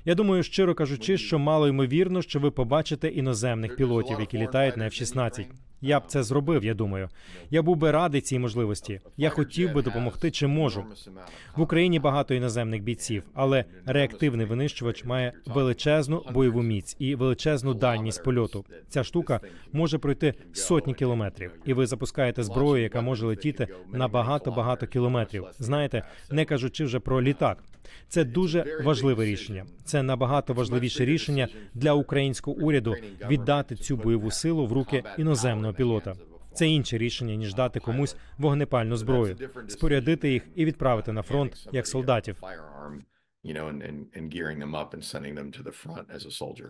Я 0.04 0.14
думаю, 0.14 0.42
щиро 0.42 0.74
кажучи, 0.74 1.18
що 1.18 1.38
мало 1.38 1.68
ймовірно, 1.68 2.22
що 2.22 2.40
ви 2.40 2.50
побачите 2.50 3.08
іноземних 3.08 3.76
пілотів, 3.76 4.20
які 4.20 4.38
літають 4.38 4.76
на 4.76 4.84
F-16. 4.84 5.46
Я 5.82 6.00
б 6.00 6.06
це 6.06 6.22
зробив. 6.22 6.64
Я 6.64 6.74
думаю, 6.74 7.08
я 7.50 7.62
був 7.62 7.76
би 7.76 7.90
радий 7.90 8.20
цій 8.20 8.38
можливості. 8.38 9.00
Я 9.16 9.30
хотів 9.30 9.72
би 9.72 9.82
допомогти, 9.82 10.30
чи 10.30 10.46
можу. 10.46 10.84
В 11.56 11.60
Україні 11.60 11.98
багато 11.98 12.34
іноземних 12.34 12.82
бійців, 12.82 13.22
але 13.34 13.64
реактивний 13.86 14.46
винищувач 14.46 15.04
має 15.04 15.32
величезну 15.46 16.24
бойову 16.32 16.62
міць 16.62 16.96
і 16.98 17.14
величезну 17.14 17.74
дальність 17.74 18.24
польоту. 18.24 18.64
Ця 18.88 19.04
штука 19.04 19.40
може 19.72 19.98
пройти 19.98 20.34
сотні 20.52 20.94
кілометрів, 20.94 21.52
і 21.64 21.72
ви 21.72 21.86
запускаєте 21.86 22.42
зброю, 22.42 22.82
яка 22.82 23.00
може 23.00 23.26
летіти 23.26 23.68
на 23.92 24.08
багато 24.08 24.50
багато 24.50 24.86
кілометрів. 24.86 25.44
Знаєте, 25.58 26.02
не 26.30 26.44
кажучи 26.44 26.84
вже 26.84 27.00
про 27.00 27.22
літак. 27.22 27.58
Це 28.09 28.24
дуже 28.24 28.81
важливе 28.85 29.24
рішення. 29.24 29.66
Це 29.85 30.02
набагато 30.02 30.55
важливіше 30.55 31.05
рішення 31.05 31.48
для 31.74 31.92
українського 31.92 32.57
уряду 32.57 32.96
віддати 33.31 33.76
цю 33.76 33.96
бойову 33.96 34.31
силу 34.31 34.66
в 34.66 34.72
руки 34.72 35.05
іноземного 35.18 35.74
пілота. 35.74 36.14
Це 36.55 36.68
інше 36.68 36.98
рішення 36.98 37.35
ніж 37.35 37.55
дати 37.55 37.81
комусь 37.81 38.16
вогнепальну 38.38 38.96
зброю, 38.96 39.37
спорядити 39.68 40.33
їх 40.33 40.42
і 40.55 40.64
відправити 40.64 41.12
на 41.12 41.22
фронт 41.22 41.68
як 41.72 41.87
солдатів. 41.87 42.37
You 43.44 43.55
know, 43.57 43.66
and, 43.72 43.83
and, 43.83 43.98
and 44.16 44.24
gearing 44.35 44.59
them 44.64 44.74
up 44.83 44.94
and 44.94 45.02
sending 45.12 45.35
them 45.35 45.50
to 45.50 45.62
the 45.68 45.74
front 45.83 46.07
as 46.16 46.22
a 46.26 46.31
soldier. 46.31 46.68